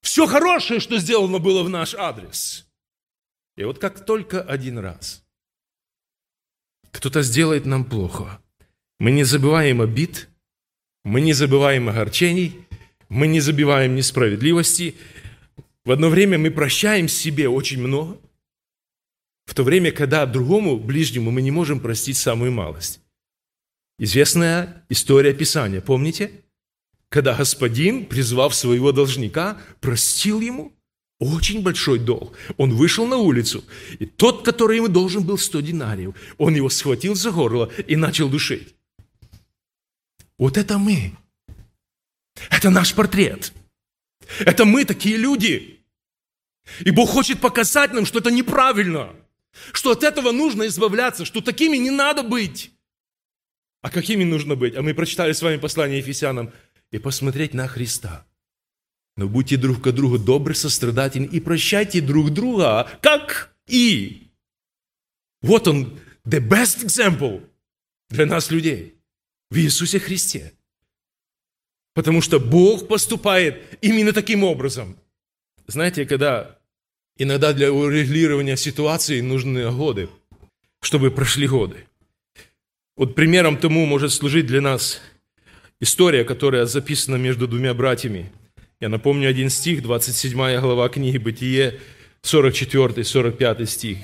все 0.03 0.27
хорошее, 0.27 0.81
что 0.81 0.99
сделано 0.99 1.39
было 1.39 1.63
в 1.63 1.69
наш 1.69 1.95
адрес. 1.95 2.67
И 3.57 3.65
вот 3.65 3.79
как 3.79 4.05
только 4.05 4.41
один 4.43 4.79
раз 4.79 5.25
кто-то 6.91 7.23
сделает 7.23 7.67
нам 7.67 7.85
плохо, 7.85 8.41
мы 8.99 9.13
не 9.13 9.25
забываем 9.25 9.81
обид, 9.81 10.29
мы 11.05 11.21
не 11.21 11.33
забываем 11.33 11.89
огорчений, 11.89 12.67
мы 13.09 13.29
не 13.29 13.41
забиваем 13.41 13.95
несправедливости. 13.95 14.97
В 15.85 15.93
одно 15.93 16.09
время 16.09 16.39
мы 16.39 16.51
прощаем 16.51 17.09
себе 17.09 17.49
очень 17.49 17.81
много– 17.81 18.19
в 19.51 19.55
то 19.55 19.65
время, 19.65 19.91
когда 19.91 20.27
другому, 20.27 20.79
ближнему, 20.79 21.33
мы 21.33 21.43
не 21.43 21.51
можем 21.51 21.81
простить 21.81 22.17
самую 22.17 22.53
малость. 22.53 23.01
Известная 23.99 24.85
история 24.89 25.35
Писания, 25.35 25.81
помните? 25.81 26.31
Когда 27.09 27.35
господин, 27.35 28.07
призвав 28.07 28.55
своего 28.55 28.93
должника, 28.93 29.59
простил 29.81 30.41
ему 30.41 30.73
очень 31.19 31.63
большой 31.63 31.99
долг. 31.99 32.37
Он 32.59 32.73
вышел 32.73 33.09
на 33.09 33.17
улицу, 33.17 33.65
и 33.99 34.07
тот, 34.07 34.45
который 34.45 34.77
ему 34.77 34.87
должен 34.87 35.25
был 35.25 35.37
100 35.37 35.61
динариев, 35.63 36.15
он 36.39 36.55
его 36.55 36.69
схватил 36.69 37.17
за 37.17 37.33
горло 37.33 37.73
и 37.89 37.97
начал 37.97 38.29
душить. 38.29 38.77
Вот 40.39 40.59
это 40.59 40.79
мы. 40.79 41.17
Это 42.51 42.71
наш 42.71 42.95
портрет. 42.95 43.53
Это 44.39 44.65
мы 44.65 44.85
такие 44.85 45.17
люди. 45.17 45.81
И 46.85 46.93
Бог 46.93 47.11
хочет 47.11 47.41
показать 47.41 47.93
нам, 47.93 48.07
что 48.07 48.21
это 48.21 48.31
неправильно. 48.31 49.13
Что 49.73 49.93
от 49.93 50.05
этого 50.05 50.33
нужно 50.33 50.67
избавляться, 50.67 51.25
что 51.25 51.41
такими 51.41 51.77
не 51.77 51.91
надо 51.91 52.23
быть. 52.23 52.73
А 53.83 53.91
какими 53.91 54.25
нужно 54.25 54.57
быть? 54.57 54.77
А 54.77 54.83
мы 54.83 54.95
прочитали 54.95 55.33
с 55.33 55.43
вами 55.43 55.57
послание 55.57 55.99
Ефесянам. 55.99 56.53
И 56.91 56.99
посмотреть 56.99 57.55
на 57.55 57.69
Христа. 57.69 58.27
Но 59.17 59.29
будьте 59.29 59.57
друг 59.57 59.81
к 59.81 59.93
другу 59.93 60.19
добры, 60.19 60.55
сострадательны 60.55 61.27
и 61.27 61.41
прощайте 61.41 62.01
друг 62.01 62.31
друга, 62.31 62.91
как 63.01 63.55
и. 63.69 64.29
Вот 65.41 65.69
он, 65.69 66.01
the 66.25 66.41
best 66.41 66.85
example 66.85 67.47
для 68.09 68.27
нас, 68.27 68.51
людей, 68.51 68.97
в 69.51 69.59
Иисусе 69.59 70.01
Христе. 70.01 70.53
Потому 71.95 72.23
что 72.23 72.41
Бог 72.41 72.89
поступает 72.89 73.79
именно 73.83 74.13
таким 74.13 74.43
образом. 74.43 74.97
Знаете, 75.67 76.07
когда 76.07 76.60
Иногда 77.23 77.53
для 77.53 77.71
урегулирования 77.71 78.57
ситуации 78.57 79.21
нужны 79.21 79.71
годы, 79.71 80.09
чтобы 80.81 81.11
прошли 81.11 81.47
годы. 81.47 81.85
Вот 82.97 83.15
примером 83.15 83.59
тому 83.59 83.85
может 83.85 84.11
служить 84.11 84.47
для 84.47 84.63
нас 84.63 85.03
история, 85.81 86.25
которая 86.25 86.65
записана 86.65 87.17
между 87.17 87.47
двумя 87.47 87.75
братьями. 87.75 88.33
Я 88.81 88.89
напомню 88.89 89.29
один 89.29 89.51
стих, 89.51 89.83
27 89.83 90.61
глава 90.61 90.89
книги 90.89 91.19
«Бытие», 91.19 91.79
44-45 92.23 93.67
стих. 93.67 93.99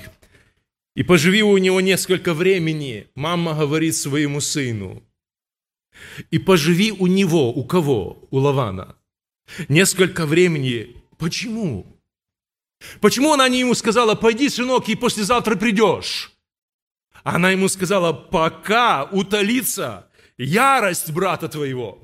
«И 0.95 1.01
поживи 1.01 1.41
у 1.41 1.57
него 1.57 1.81
несколько 1.81 2.35
времени, 2.35 3.07
мама 3.15 3.55
говорит 3.55 3.95
своему 3.95 4.41
сыну, 4.41 5.01
и 6.29 6.37
поживи 6.37 6.91
у 6.91 7.07
него, 7.07 7.51
у 7.51 7.63
кого? 7.63 8.27
У 8.29 8.37
Лавана. 8.37 8.95
несколько 9.69 10.27
времени. 10.27 10.97
Почему? 11.17 11.96
Почему 13.01 13.33
она 13.33 13.47
не 13.49 13.59
ему 13.59 13.73
сказала, 13.73 14.15
пойди, 14.15 14.49
сынок, 14.49 14.89
и 14.89 14.95
послезавтра 14.95 15.55
придешь? 15.55 16.31
Она 17.23 17.51
ему 17.51 17.67
сказала, 17.67 18.13
пока 18.13 19.03
утолится 19.05 20.07
ярость 20.37 21.11
брата 21.11 21.49
твоего. 21.49 21.99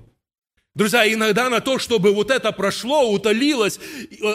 Друзья, 0.75 1.12
иногда 1.12 1.49
на 1.49 1.62
то, 1.62 1.77
чтобы 1.77 2.13
вот 2.13 2.31
это 2.31 2.51
прошло, 2.51 3.12
утолилось, 3.12 3.79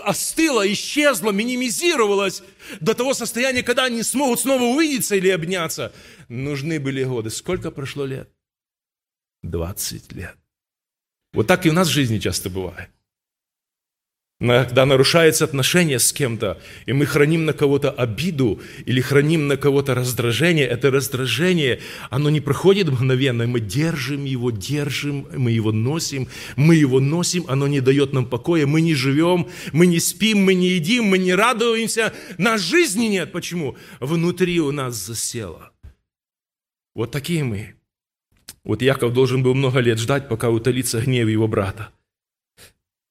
остыло, 0.05 0.73
исчезло, 0.73 1.33
минимизировалось 1.33 2.45
до 2.81 2.95
того 2.95 3.13
состояния, 3.13 3.65
когда 3.65 3.85
они 3.85 4.05
смогут 4.05 4.41
снова 4.41 4.63
увидеться 4.63 5.17
или 5.17 5.29
обняться, 5.31 5.93
нужны 6.29 6.79
были 6.79 7.03
годы. 7.03 7.31
Сколько 7.31 7.73
прошло 7.73 8.05
лет? 8.05 8.31
20 9.43 10.13
лет. 10.13 10.37
Вот 11.33 11.49
так 11.49 11.67
и 11.67 11.71
у 11.71 11.73
нас 11.73 11.89
в 11.89 11.93
жизни 11.93 12.19
часто 12.19 12.51
бывает 12.51 12.89
когда 14.41 14.87
нарушается 14.87 15.45
отношение 15.45 15.99
с 15.99 16.13
кем-то, 16.13 16.61
и 16.87 16.93
мы 16.93 17.07
храним 17.07 17.45
на 17.45 17.53
кого-то 17.53 17.91
обиду 17.91 18.61
или 18.87 19.01
храним 19.01 19.49
на 19.49 19.57
кого-то 19.57 19.97
раздражение, 19.97 20.65
это 20.65 20.93
раздражение, 20.93 21.81
оно 22.09 22.31
не 22.31 22.41
проходит 22.41 22.89
мгновенно, 22.89 23.49
мы 23.49 23.59
держим 23.59 24.25
его, 24.25 24.53
держим, 24.53 25.27
мы 25.37 25.51
его 25.51 25.73
носим, 25.73 26.29
мы 26.55 26.77
его 26.77 27.01
носим, 27.01 27.47
оно 27.49 27.67
не 27.67 27.81
дает 27.81 28.13
нам 28.13 28.27
покоя, 28.27 28.65
мы 28.67 28.81
не 28.81 28.95
живем, 28.95 29.49
мы 29.73 29.87
не 29.87 29.99
спим, 29.99 30.45
мы 30.45 30.55
не 30.55 30.69
едим, 30.69 31.07
мы 31.07 31.19
не 31.19 31.35
радуемся, 31.35 32.13
на 32.39 32.59
жизни 32.59 33.07
нет. 33.07 33.33
Почему? 33.33 33.77
Внутри 33.99 34.61
у 34.61 34.71
нас 34.71 34.95
засело. 34.95 35.73
Вот 36.95 37.11
такие 37.11 37.43
мы. 37.43 37.75
Вот 38.63 38.83
Яков 38.83 39.13
должен 39.13 39.43
был 39.43 39.55
много 39.55 39.81
лет 39.81 39.99
ждать, 39.99 40.29
пока 40.29 40.51
утолится 40.51 41.01
гнев 41.01 41.29
его 41.29 41.49
брата. 41.49 41.91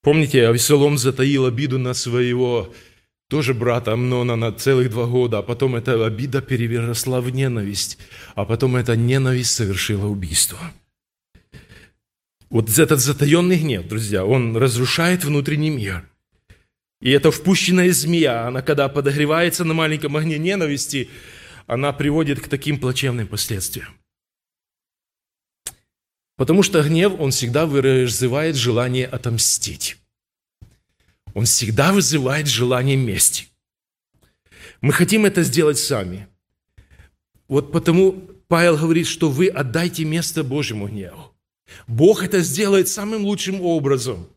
Помните, 0.07 0.47
Авесолом 0.47 0.97
затаил 0.97 1.45
обиду 1.47 1.79
на 1.79 1.93
своего 1.93 2.73
тоже 3.27 3.53
брата 3.53 3.91
Амнона 3.91 4.37
на 4.37 4.53
целых 4.53 4.89
два 4.89 5.05
года, 5.05 5.39
а 5.39 5.41
потом 5.41 5.75
эта 5.75 6.05
обида 6.05 6.41
переросла 6.41 7.19
в 7.19 7.29
ненависть, 7.29 7.97
а 8.33 8.45
потом 8.45 8.77
эта 8.77 8.95
ненависть 8.95 9.51
совершила 9.51 10.05
убийство. 10.05 10.59
Вот 12.49 12.69
этот 12.79 13.01
затаенный 13.01 13.59
гнев, 13.59 13.85
друзья, 13.85 14.23
он 14.23 14.55
разрушает 14.55 15.25
внутренний 15.25 15.71
мир. 15.71 16.09
И 17.01 17.11
эта 17.11 17.29
впущенная 17.29 17.91
змея, 17.91 18.47
она 18.47 18.61
когда 18.61 18.87
подогревается 18.87 19.65
на 19.65 19.73
маленьком 19.73 20.15
огне 20.15 20.37
ненависти, 20.37 21.09
она 21.65 21.91
приводит 21.91 22.39
к 22.39 22.47
таким 22.47 22.79
плачевным 22.79 23.27
последствиям. 23.27 23.89
Потому 26.37 26.61
что 26.61 26.83
гнев, 26.83 27.19
он 27.19 27.31
всегда 27.31 27.65
вызывает 27.65 28.55
желание 28.55 29.07
отомстить. 29.07 29.96
Он 31.38 31.45
всегда 31.45 31.93
вызывает 31.93 32.47
желание 32.47 32.95
мести. 32.95 33.50
Мы 34.82 34.91
хотим 34.91 35.23
это 35.23 35.43
сделать 35.43 35.78
сами. 35.78 36.28
Вот 37.47 37.71
потому 37.71 38.13
Павел 38.47 38.76
говорит, 38.76 39.06
что 39.06 39.30
вы 39.30 39.47
отдайте 39.47 40.04
место 40.04 40.43
Божьему 40.43 40.88
гневу. 40.88 41.36
Бог 41.86 42.23
это 42.23 42.39
сделает 42.39 42.88
самым 42.88 43.23
лучшим 43.23 43.62
образом. 43.62 44.28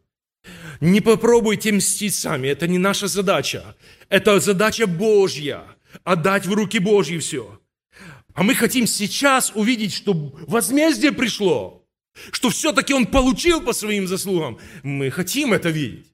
Не 0.83 1.01
попробуйте 1.01 1.73
мстить 1.73 2.15
сами, 2.15 2.49
это 2.49 2.69
не 2.69 2.77
наша 2.77 3.07
задача. 3.07 3.75
Это 4.11 4.39
задача 4.39 4.87
Божья, 4.87 5.63
отдать 6.05 6.45
в 6.45 6.53
руки 6.53 6.79
Божьи 6.79 7.17
все. 7.17 7.59
А 8.35 8.43
мы 8.43 8.55
хотим 8.55 8.87
сейчас 8.87 9.53
увидеть, 9.55 9.95
что 9.95 10.13
возмездие 10.47 11.13
пришло– 11.13 11.79
что 12.33 12.51
все-таки 12.51 12.93
он 12.93 13.07
получил 13.07 13.61
по 13.63 13.73
своим 13.73 14.07
заслугам. 14.07 14.59
Мы 14.83 15.11
хотим 15.11 15.53
это 15.53 15.71
видеть. 15.71 16.10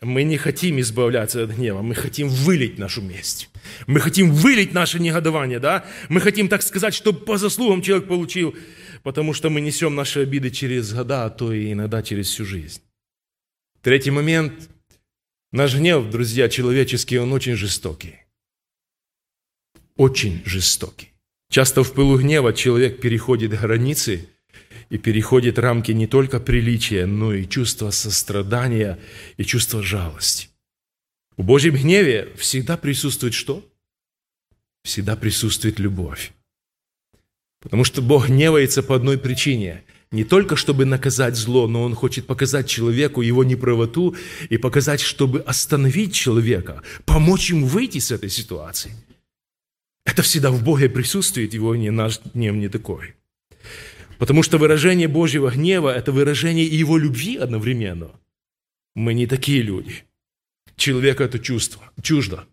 Мы 0.00 0.22
не 0.22 0.36
хотим 0.36 0.78
избавляться 0.78 1.42
от 1.42 1.50
гнева, 1.50 1.82
мы 1.82 1.94
хотим 1.94 2.28
вылить 2.28 2.78
нашу 2.78 3.02
месть. 3.02 3.50
Мы 3.88 3.98
хотим 3.98 4.32
вылить 4.32 4.72
наше 4.72 5.00
негодование, 5.00 5.58
да? 5.58 5.84
Мы 6.08 6.20
хотим, 6.20 6.48
так 6.48 6.62
сказать, 6.62 6.94
чтобы 6.94 7.20
по 7.24 7.36
заслугам 7.36 7.82
человек 7.82 8.06
получил, 8.06 8.54
потому 9.02 9.34
что 9.34 9.50
мы 9.50 9.60
несем 9.60 9.96
наши 9.96 10.20
обиды 10.20 10.50
через 10.50 10.92
года, 10.92 11.24
а 11.24 11.30
то 11.30 11.52
и 11.52 11.72
иногда 11.72 12.02
через 12.02 12.28
всю 12.28 12.44
жизнь. 12.44 12.80
Третий 13.82 14.12
момент. 14.12 14.70
Наш 15.50 15.74
гнев, 15.74 16.08
друзья, 16.10 16.48
человеческий, 16.48 17.18
он 17.18 17.32
очень 17.32 17.56
жестокий. 17.56 18.16
Очень 19.96 20.42
жестокий. 20.44 21.08
Часто 21.50 21.82
в 21.82 21.92
пылу 21.92 22.18
гнева 22.18 22.52
человек 22.52 23.00
переходит 23.00 23.58
границы– 23.58 24.28
и 24.90 24.98
переходит 24.98 25.58
рамки 25.58 25.92
не 25.92 26.06
только 26.06 26.40
приличия, 26.40 27.06
но 27.06 27.34
и 27.34 27.46
чувства 27.46 27.90
сострадания 27.90 28.98
и 29.36 29.44
чувства 29.44 29.82
жалости. 29.82 30.48
В 31.36 31.44
Божьем 31.44 31.74
гневе 31.74 32.32
всегда 32.36 32.76
присутствует 32.76 33.34
что? 33.34 33.64
Всегда 34.82 35.16
присутствует 35.16 35.78
любовь. 35.78 36.32
Потому 37.60 37.84
что 37.84 38.02
Бог 38.02 38.28
гневается 38.28 38.82
по 38.82 38.96
одной 38.96 39.18
причине. 39.18 39.84
Не 40.10 40.24
только 40.24 40.56
чтобы 40.56 40.86
наказать 40.86 41.36
зло, 41.36 41.68
но 41.68 41.82
Он 41.82 41.94
хочет 41.94 42.26
показать 42.26 42.66
человеку 42.68 43.20
его 43.20 43.44
неправоту 43.44 44.16
и 44.48 44.56
показать, 44.56 45.00
чтобы 45.00 45.40
остановить 45.40 46.14
человека, 46.14 46.82
помочь 47.04 47.50
ему 47.50 47.66
выйти 47.66 47.98
с 47.98 48.10
этой 48.10 48.30
ситуации. 48.30 48.92
Это 50.06 50.22
всегда 50.22 50.50
в 50.50 50.64
Боге 50.64 50.88
присутствует, 50.88 51.52
его 51.52 51.76
не 51.76 51.90
наш 51.90 52.20
гнев 52.32 52.54
не 52.54 52.68
такой. 52.68 53.17
Потому 54.18 54.42
что 54.42 54.58
выражение 54.58 55.08
Божьего 55.08 55.50
гнева– 55.50 55.94
это 55.96 56.12
выражение 56.12 56.66
и 56.66 56.76
Его 56.76 56.98
любви 56.98 57.36
одновременно. 57.36 58.10
Мы 58.94 59.14
не 59.14 59.26
такие 59.26 59.62
люди. 59.62 60.04
Человеку 60.76 61.22
это 61.22 61.38
чувство, 61.38 61.82
чуждо. 62.02 62.44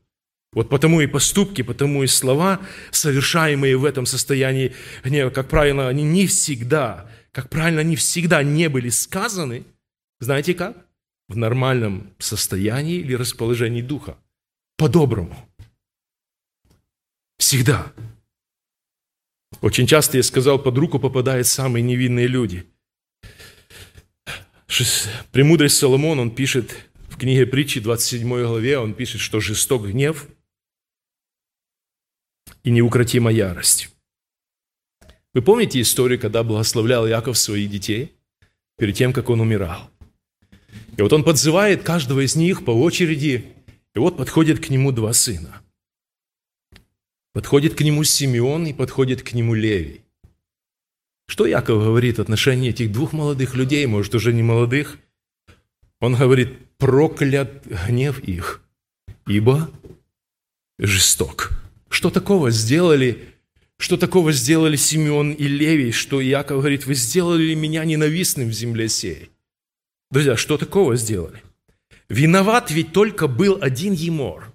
Вот 0.54 0.69
потому 0.69 1.01
и 1.01 1.08
поступки, 1.08 1.63
потому 1.63 2.04
и 2.04 2.08
слова, 2.08 2.62
совершаемые 2.91 3.78
в 3.78 3.84
этом 3.84 4.06
состоянии 4.06 4.73
гнева, 5.04 5.30
как 5.30 5.49
правило, 5.49 5.88
они 5.88 6.04
не 6.04 6.28
всегда, 6.28 7.10
как 7.32 7.49
правильно, 7.49 7.82
они 7.82 7.95
всегда 7.95 8.41
не 8.43 8.69
были 8.69 8.89
сказаны. 8.89 9.65
Знаете 10.19 10.54
как? 10.54 10.86
В 11.28 11.36
нормальном 11.36 12.12
состоянии 12.19 12.97
или 12.97 13.15
расположении 13.15 13.82
духа. 13.82 14.17
По-доброму. 14.78 15.36
Всегда. 17.38 17.91
Очень 19.62 19.88
часто, 19.88 20.18
я 20.18 20.24
сказал, 20.24 20.60
под 20.60 20.78
руку 20.78 21.00
попадают 21.00 21.48
самые 21.48 21.82
невинные 21.82 22.28
люди. 22.28 22.65
Премудрость 25.32 25.78
Соломон, 25.78 26.20
он 26.20 26.32
пишет 26.32 26.76
в 27.10 27.18
книге 27.18 27.46
притчи, 27.46 27.80
27 27.80 28.28
главе, 28.28 28.78
он 28.78 28.94
пишет, 28.94 29.22
что 29.22 29.39
жесток 29.39 29.88
гнев 29.88 30.28
и 32.63 32.72
неукротима 32.72 33.32
ярость. 33.32 33.89
Вы 35.34 35.41
помните 35.41 35.82
историю, 35.82 36.20
когда 36.20 36.44
благословлял 36.44 37.08
Яков 37.08 37.38
своих 37.38 37.70
детей 37.70 38.15
перед 38.78 38.96
тем, 38.96 39.13
как 39.13 39.30
он 39.30 39.41
умирал? 39.41 39.89
И 40.98 41.02
вот 41.02 41.12
он 41.13 41.24
подзывает 41.24 41.84
каждого 41.84 42.26
из 42.26 42.36
них 42.36 42.65
по 42.65 42.72
очереди, 42.72 43.46
и 43.94 44.00
вот 44.00 44.18
подходят 44.18 44.60
к 44.60 44.70
нему 44.70 44.91
два 44.91 45.13
сына. 45.13 45.62
Подходит 47.36 47.76
к 47.76 47.82
нему 47.82 48.06
Симеон 48.06 48.65
и 48.65 48.71
подходит 48.71 49.21
к 49.21 49.34
нему 49.34 49.56
Левий. 49.56 50.00
Что 51.28 51.45
Яков 51.45 51.84
говорит 51.84 52.17
в 52.17 52.21
отношении 52.21 52.69
этих 52.69 52.93
двух 52.93 53.12
молодых 53.12 53.56
людей, 53.56 53.86
может, 53.88 54.15
уже 54.15 54.32
не 54.32 54.41
молодых? 54.41 54.98
Он 56.00 56.15
говорит, 56.15 56.58
проклят 56.78 57.67
гнев 57.67 58.19
их, 58.19 58.62
ибо 59.28 59.69
жесток. 60.80 61.52
Что 61.89 62.10
такого 62.10 62.52
сделали, 62.52 63.28
что 63.78 63.98
такого 63.98 64.32
сделали 64.32 64.78
Симеон 64.78 65.34
и 65.34 65.45
Левий, 65.50 65.91
что 65.91 66.21
Яков 66.21 66.60
говорит, 66.60 66.86
вы 66.86 66.93
сделали 66.93 67.54
меня 67.54 67.84
ненавистным 67.84 68.48
в 68.48 68.54
земле 68.54 68.88
сей. 68.88 69.30
Друзья, 70.10 70.38
что 70.38 70.58
такого 70.58 70.95
сделали? 70.95 71.43
Виноват 72.08 72.71
ведь 72.71 72.93
только 72.93 73.28
был 73.28 73.58
один 73.60 73.91
Емор 73.91 74.54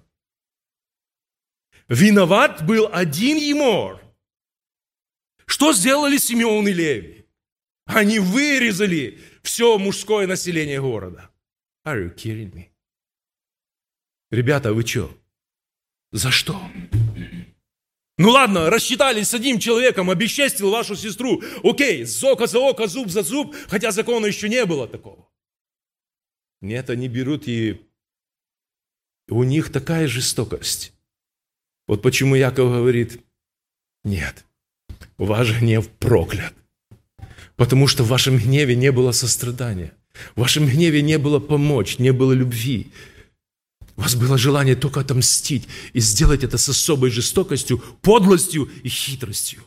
Виноват 1.91 2.65
был 2.65 2.87
один 2.89 3.35
Емор. 3.35 4.01
Что 5.45 5.73
сделали 5.73 6.17
Симеон 6.17 6.65
и 6.69 6.71
Леви? 6.71 7.25
Они 7.83 8.17
вырезали 8.19 9.19
все 9.43 9.77
мужское 9.77 10.25
население 10.25 10.79
города. 10.79 11.29
Are 11.85 12.01
you 12.01 12.15
kidding 12.15 12.53
me? 12.53 12.69
Ребята, 14.29 14.73
вы 14.73 14.87
что? 14.87 15.11
За 16.13 16.31
что? 16.31 16.61
Ну 18.17 18.29
ладно, 18.29 18.69
рассчитались 18.69 19.27
с 19.27 19.33
одним 19.33 19.59
человеком, 19.59 20.09
обесчестил 20.09 20.71
вашу 20.71 20.95
сестру. 20.95 21.43
Окей, 21.61 22.05
око 22.23 22.47
за 22.47 22.59
око, 22.59 22.87
зуб 22.87 23.09
за 23.09 23.23
зуб, 23.23 23.53
хотя 23.67 23.91
закона 23.91 24.27
еще 24.27 24.47
не 24.47 24.65
было 24.65 24.87
такого. 24.87 25.29
Нет, 26.61 26.89
они 26.89 27.09
берут 27.09 27.49
и 27.49 27.85
у 29.27 29.43
них 29.43 29.73
такая 29.73 30.07
жестокость. 30.07 30.93
Вот 31.87 32.01
почему 32.01 32.35
Яков 32.35 32.71
говорит, 32.71 33.21
нет, 34.03 34.45
ваш 35.17 35.59
гнев 35.59 35.89
проклят. 35.89 36.53
Потому 37.55 37.87
что 37.87 38.03
в 38.03 38.07
вашем 38.07 38.37
гневе 38.37 38.75
не 38.75 38.91
было 38.91 39.11
сострадания. 39.11 39.93
В 40.35 40.41
вашем 40.41 40.67
гневе 40.67 41.01
не 41.01 41.17
было 41.17 41.39
помочь, 41.39 41.99
не 41.99 42.11
было 42.11 42.33
любви. 42.33 42.91
У 43.97 44.01
вас 44.01 44.15
было 44.15 44.37
желание 44.37 44.75
только 44.75 45.01
отомстить 45.01 45.67
и 45.93 45.99
сделать 45.99 46.43
это 46.43 46.57
с 46.57 46.69
особой 46.69 47.11
жестокостью, 47.11 47.79
подлостью 48.01 48.69
и 48.83 48.89
хитростью. 48.89 49.63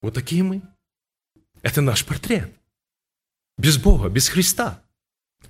Вот 0.00 0.14
такие 0.14 0.42
мы. 0.42 0.62
Это 1.62 1.80
наш 1.80 2.04
портрет. 2.04 2.52
Без 3.58 3.78
Бога, 3.78 4.08
без 4.08 4.28
Христа. 4.28 4.82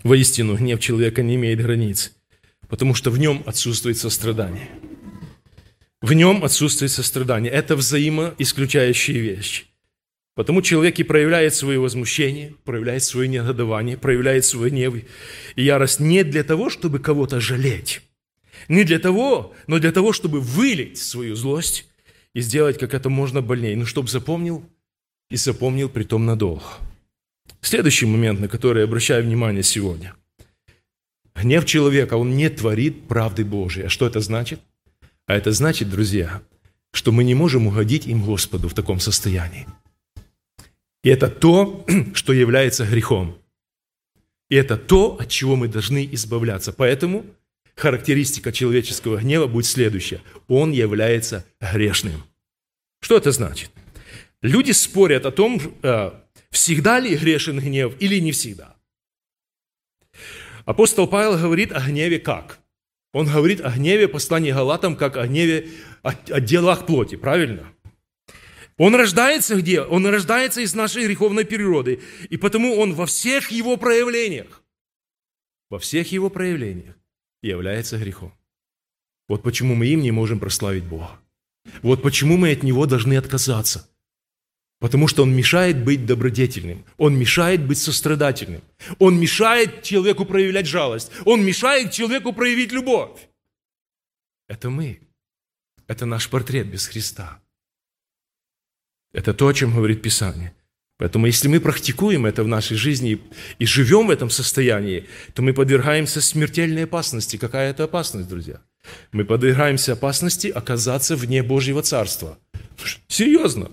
Воистину, 0.02 0.56
гнев 0.56 0.80
человека 0.80 1.22
не 1.22 1.36
имеет 1.36 1.60
границ, 1.60 2.12
потому 2.68 2.94
что 2.94 3.10
в 3.10 3.18
нем 3.18 3.42
отсутствует 3.46 3.98
сострадание. 3.98 4.68
В 6.00 6.12
нем 6.12 6.44
отсутствует 6.44 6.92
сострадание. 6.92 7.50
Это 7.50 7.76
взаимоисключающие 7.76 9.20
вещи. 9.20 9.64
Потому 10.34 10.62
человек 10.62 10.98
и 10.98 11.04
проявляет 11.04 11.54
свое 11.54 11.78
возмущение, 11.78 12.54
проявляет 12.64 13.04
свое 13.04 13.28
негодование, 13.28 13.96
проявляет 13.96 14.44
свой 14.44 14.70
гнев 14.70 14.94
и 15.54 15.62
ярость 15.62 16.00
не 16.00 16.24
для 16.24 16.42
того, 16.42 16.70
чтобы 16.70 16.98
кого-то 16.98 17.40
жалеть, 17.40 18.02
не 18.68 18.82
для 18.82 18.98
того, 18.98 19.54
но 19.68 19.78
для 19.78 19.92
того, 19.92 20.12
чтобы 20.12 20.40
вылить 20.40 20.98
свою 20.98 21.36
злость 21.36 21.86
и 22.34 22.40
сделать 22.40 22.78
как 22.78 22.94
это 22.94 23.08
можно 23.08 23.42
больнее, 23.42 23.76
ну, 23.76 23.86
чтобы 23.86 24.08
запомнил 24.08 24.68
и 25.30 25.36
запомнил 25.36 25.88
притом 25.88 26.26
надолго. 26.26 26.64
Следующий 27.60 28.06
момент, 28.06 28.40
на 28.40 28.48
который 28.48 28.80
я 28.80 28.84
обращаю 28.84 29.22
внимание 29.22 29.62
сегодня. 29.62 30.14
Гнев 31.34 31.64
человека, 31.64 32.14
он 32.14 32.36
не 32.36 32.48
творит 32.48 33.08
правды 33.08 33.44
Божией. 33.44 33.86
А 33.86 33.88
что 33.88 34.06
это 34.06 34.20
значит? 34.20 34.60
А 35.26 35.34
это 35.34 35.52
значит, 35.52 35.90
друзья, 35.90 36.42
что 36.92 37.12
мы 37.12 37.24
не 37.24 37.34
можем 37.34 37.66
угодить 37.66 38.06
им 38.06 38.22
Господу 38.22 38.68
в 38.68 38.74
таком 38.74 39.00
состоянии. 39.00 39.66
И 41.02 41.08
это 41.08 41.28
то, 41.28 41.84
что 42.14 42.32
является 42.32 42.86
грехом. 42.86 43.36
И 44.48 44.56
это 44.56 44.76
то, 44.76 45.16
от 45.18 45.28
чего 45.28 45.56
мы 45.56 45.68
должны 45.68 46.08
избавляться. 46.12 46.72
Поэтому 46.72 47.24
характеристика 47.74 48.52
человеческого 48.52 49.16
гнева 49.16 49.46
будет 49.46 49.66
следующая. 49.66 50.20
Он 50.48 50.72
является 50.72 51.44
грешным. 51.60 52.22
Что 53.00 53.16
это 53.16 53.32
значит? 53.32 53.70
Люди 54.42 54.72
спорят 54.72 55.26
о 55.26 55.30
том, 55.30 55.60
э, 55.82 56.12
всегда 56.50 57.00
ли 57.00 57.16
грешен 57.16 57.58
гнев 57.58 57.94
или 57.98 58.20
не 58.20 58.32
всегда. 58.32 58.73
Апостол 60.64 61.06
Павел 61.06 61.38
говорит 61.38 61.72
о 61.72 61.80
гневе 61.80 62.18
как? 62.18 62.58
Он 63.12 63.26
говорит 63.26 63.60
о 63.60 63.70
гневе 63.70 64.08
послании 64.08 64.50
Галатам, 64.50 64.96
как 64.96 65.16
о 65.16 65.26
гневе, 65.26 65.68
о, 66.02 66.10
о 66.10 66.40
делах 66.40 66.86
плоти, 66.86 67.16
правильно? 67.16 67.72
Он 68.76 68.94
рождается 68.94 69.56
где? 69.56 69.82
Он 69.82 70.06
рождается 70.06 70.60
из 70.60 70.74
нашей 70.74 71.06
греховной 71.06 71.44
природы. 71.44 72.00
И 72.28 72.36
потому 72.36 72.76
он 72.76 72.94
во 72.94 73.06
всех 73.06 73.50
его 73.52 73.76
проявлениях, 73.76 74.62
во 75.70 75.78
всех 75.78 76.10
его 76.10 76.28
проявлениях 76.28 76.96
является 77.42 77.98
грехом. 77.98 78.32
Вот 79.28 79.42
почему 79.42 79.74
мы 79.74 79.86
им 79.86 80.00
не 80.00 80.10
можем 80.10 80.40
прославить 80.40 80.84
Бога. 80.84 81.20
Вот 81.82 82.02
почему 82.02 82.36
мы 82.36 82.52
от 82.52 82.62
Него 82.62 82.86
должны 82.86 83.16
отказаться. 83.16 83.88
Потому 84.84 85.08
что 85.08 85.22
он 85.22 85.34
мешает 85.34 85.82
быть 85.82 86.04
добродетельным, 86.04 86.84
он 86.98 87.18
мешает 87.18 87.66
быть 87.66 87.78
сострадательным, 87.78 88.60
он 88.98 89.18
мешает 89.18 89.82
человеку 89.82 90.26
проявлять 90.26 90.66
жалость, 90.66 91.10
он 91.24 91.42
мешает 91.42 91.90
человеку 91.90 92.34
проявить 92.34 92.70
любовь. 92.70 93.18
Это 94.46 94.68
мы. 94.68 95.00
Это 95.86 96.04
наш 96.04 96.28
портрет 96.28 96.66
без 96.66 96.86
Христа. 96.86 97.40
Это 99.14 99.32
то, 99.32 99.48
о 99.48 99.54
чем 99.54 99.74
говорит 99.74 100.02
Писание. 100.02 100.52
Поэтому 100.98 101.24
если 101.24 101.48
мы 101.48 101.60
практикуем 101.60 102.26
это 102.26 102.44
в 102.44 102.48
нашей 102.48 102.76
жизни 102.76 103.22
и 103.58 103.64
живем 103.64 104.08
в 104.08 104.10
этом 104.10 104.28
состоянии, 104.28 105.06
то 105.32 105.40
мы 105.40 105.54
подвергаемся 105.54 106.20
смертельной 106.20 106.84
опасности. 106.84 107.38
Какая 107.38 107.70
это 107.70 107.84
опасность, 107.84 108.28
друзья? 108.28 108.60
Мы 109.12 109.24
подвергаемся 109.24 109.94
опасности 109.94 110.48
оказаться 110.48 111.16
вне 111.16 111.42
Божьего 111.42 111.80
Царства. 111.80 112.38
Серьезно. 113.08 113.70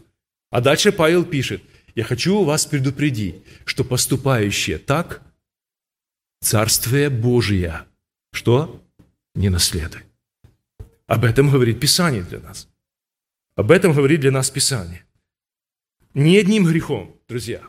А 0.51 0.61
дальше 0.61 0.91
Павел 0.91 1.25
пишет, 1.25 1.63
я 1.95 2.03
хочу 2.03 2.43
вас 2.43 2.65
предупредить, 2.65 3.43
что 3.65 3.83
поступающие 3.83 4.77
так, 4.77 5.23
Царствие 6.41 7.09
Божие, 7.09 7.85
что? 8.31 8.83
Не 9.35 9.49
наследует. 9.49 10.05
Об 11.07 11.23
этом 11.23 11.49
говорит 11.49 11.79
Писание 11.79 12.23
для 12.23 12.39
нас. 12.39 12.67
Об 13.55 13.71
этом 13.71 13.93
говорит 13.93 14.21
для 14.21 14.31
нас 14.31 14.49
Писание. 14.49 15.05
Ни 16.13 16.35
одним 16.37 16.65
грехом, 16.65 17.15
друзья, 17.27 17.61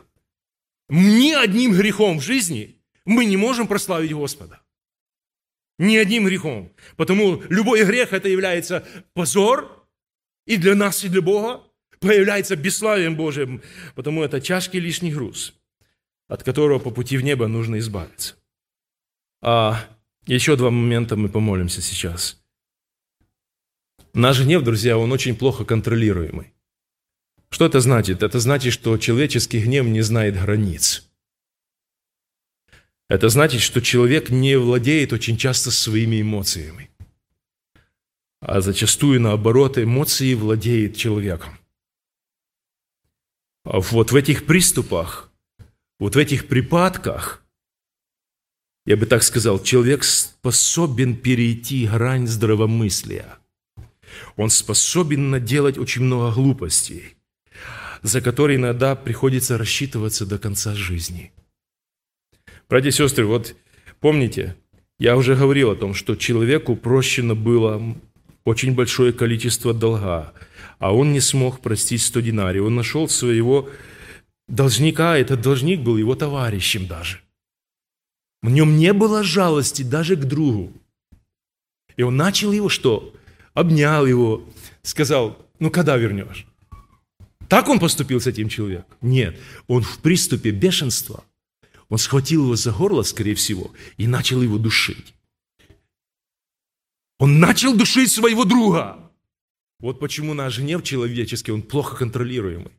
ни 0.89 1.31
одним 1.31 1.73
грехом 1.73 2.19
в 2.19 2.23
жизни 2.23 2.81
мы 3.05 3.25
не 3.25 3.37
можем 3.37 3.67
прославить 3.67 4.13
Господа. 4.13 4.61
Ни 5.77 5.95
одним 5.95 6.25
грехом. 6.25 6.73
Потому 6.97 7.41
любой 7.43 7.85
грех 7.85 8.11
это 8.11 8.27
является 8.27 8.85
позор 9.13 9.87
и 10.45 10.57
для 10.57 10.75
нас, 10.75 11.03
и 11.03 11.09
для 11.09 11.21
Бога, 11.21 11.63
появляется 12.03 12.55
бесславием 12.55 13.15
Божьим, 13.15 13.61
потому 13.95 14.23
это 14.23 14.39
тяжкий 14.39 14.79
лишний 14.79 15.11
груз, 15.11 15.53
от 16.27 16.43
которого 16.43 16.79
по 16.79 16.91
пути 16.91 17.17
в 17.17 17.23
небо 17.23 17.47
нужно 17.47 17.79
избавиться. 17.79 18.35
А 19.41 19.79
еще 20.25 20.55
два 20.55 20.69
момента 20.69 21.15
мы 21.15 21.29
помолимся 21.29 21.81
сейчас. 21.81 22.41
Наш 24.13 24.41
гнев, 24.41 24.63
друзья, 24.63 24.97
он 24.97 25.11
очень 25.11 25.35
плохо 25.35 25.65
контролируемый. 25.65 26.53
Что 27.49 27.65
это 27.65 27.79
значит? 27.79 28.23
Это 28.23 28.39
значит, 28.39 28.73
что 28.73 28.97
человеческий 28.97 29.59
гнев 29.59 29.85
не 29.85 30.01
знает 30.01 30.39
границ. 30.39 31.09
Это 33.09 33.29
значит, 33.29 33.61
что 33.61 33.81
человек 33.81 34.29
не 34.29 34.57
владеет 34.57 35.13
очень 35.13 35.37
часто 35.37 35.71
своими 35.71 36.21
эмоциями. 36.21 36.89
А 38.39 38.61
зачастую, 38.61 39.21
наоборот, 39.21 39.77
эмоции 39.77 40.33
владеют 40.33 40.97
человеком. 40.97 41.57
Вот 43.65 44.11
в 44.11 44.15
этих 44.15 44.45
приступах, 44.45 45.31
вот 45.99 46.15
в 46.15 46.17
этих 46.17 46.47
припадках, 46.47 47.43
я 48.85 48.97
бы 48.97 49.05
так 49.05 49.23
сказал, 49.23 49.61
человек 49.63 50.03
способен 50.03 51.15
перейти 51.15 51.87
грань 51.87 52.27
здравомыслия. 52.27 53.37
Он 54.35 54.49
способен 54.49 55.29
наделать 55.29 55.77
очень 55.77 56.03
много 56.03 56.33
глупостей– 56.33 57.15
за 58.03 58.21
который 58.21 58.57
иногда 58.57 58.95
приходится 58.95 59.57
рассчитываться 59.57 60.25
до 60.25 60.37
конца 60.37 60.75
жизни. 60.75 61.31
Братья 62.69 62.89
и 62.89 62.91
сестры, 62.91 63.25
вот 63.25 63.55
помните, 63.99 64.55
я 64.99 65.15
уже 65.15 65.35
говорил 65.35 65.71
о 65.71 65.75
том, 65.75 65.93
что 65.93 66.15
человеку 66.15 66.75
прощено 66.75 67.33
было 67.33 67.81
очень 68.43 68.75
большое 68.75 69.13
количество 69.13 69.73
долга, 69.73 70.33
а 70.83 70.91
он 70.91 71.13
не 71.13 71.21
смог 71.21 71.61
простить 71.61 72.01
100 72.01 72.19
динарий. 72.19 72.59
Он 72.59 72.75
нашел 72.75 73.07
своего 73.07 73.69
должника, 74.49 75.17
этот 75.17 75.39
должник 75.39 75.79
был 75.79 75.95
его 75.95 76.13
товарищем 76.13 76.87
даже. 76.87 77.21
В 78.41 78.49
нем 78.49 78.75
не 78.75 78.91
было 78.91 79.23
жалости 79.23 79.81
даже 79.81 80.17
к 80.17 80.25
другу. 80.25 80.73
И 81.95 82.03
он 82.03 82.17
начал 82.17 82.51
его 82.51 82.67
что? 82.67 83.13
Обнял 83.53 84.05
его, 84.05 84.43
сказал, 84.81 85.37
ну 85.57 85.71
когда 85.71 85.95
вернешь? 85.95 86.45
Так 87.47 87.69
он 87.69 87.79
поступил 87.79 88.19
с 88.19 88.27
этим 88.27 88.49
человеком? 88.49 88.97
Нет. 88.99 89.39
Он 89.67 89.83
в 89.83 89.99
приступе 89.99 90.51
бешенства, 90.51 91.23
он 91.87 91.97
схватил 91.97 92.43
его 92.43 92.57
за 92.57 92.73
горло, 92.73 93.03
скорее 93.03 93.35
всего, 93.35 93.71
и 93.95 94.05
начал 94.05 94.41
его 94.41 94.57
душить. 94.57 95.13
Он 97.19 97.39
начал 97.39 97.73
душить 97.73 98.11
своего 98.11 98.43
друга. 98.43 99.02
Вот 99.83 99.99
почему 99.99 100.33
наш 100.33 100.59
гнев 100.59 100.81
человеческий, 100.81 101.51
он 101.51 101.61
плохо 101.61 101.97
контролируемый. 101.97 102.71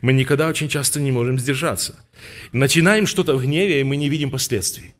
Мы 0.00 0.12
никогда 0.12 0.46
очень 0.46 0.68
часто 0.68 1.00
не 1.00 1.10
можем 1.10 1.40
сдержаться. 1.40 1.98
Начинаем 2.52 3.08
что-то 3.08 3.36
в 3.36 3.42
гневе, 3.42 3.80
и 3.80 3.84
мы 3.84 3.96
не 3.96 4.08
видим 4.08 4.30
последствий. 4.30 4.94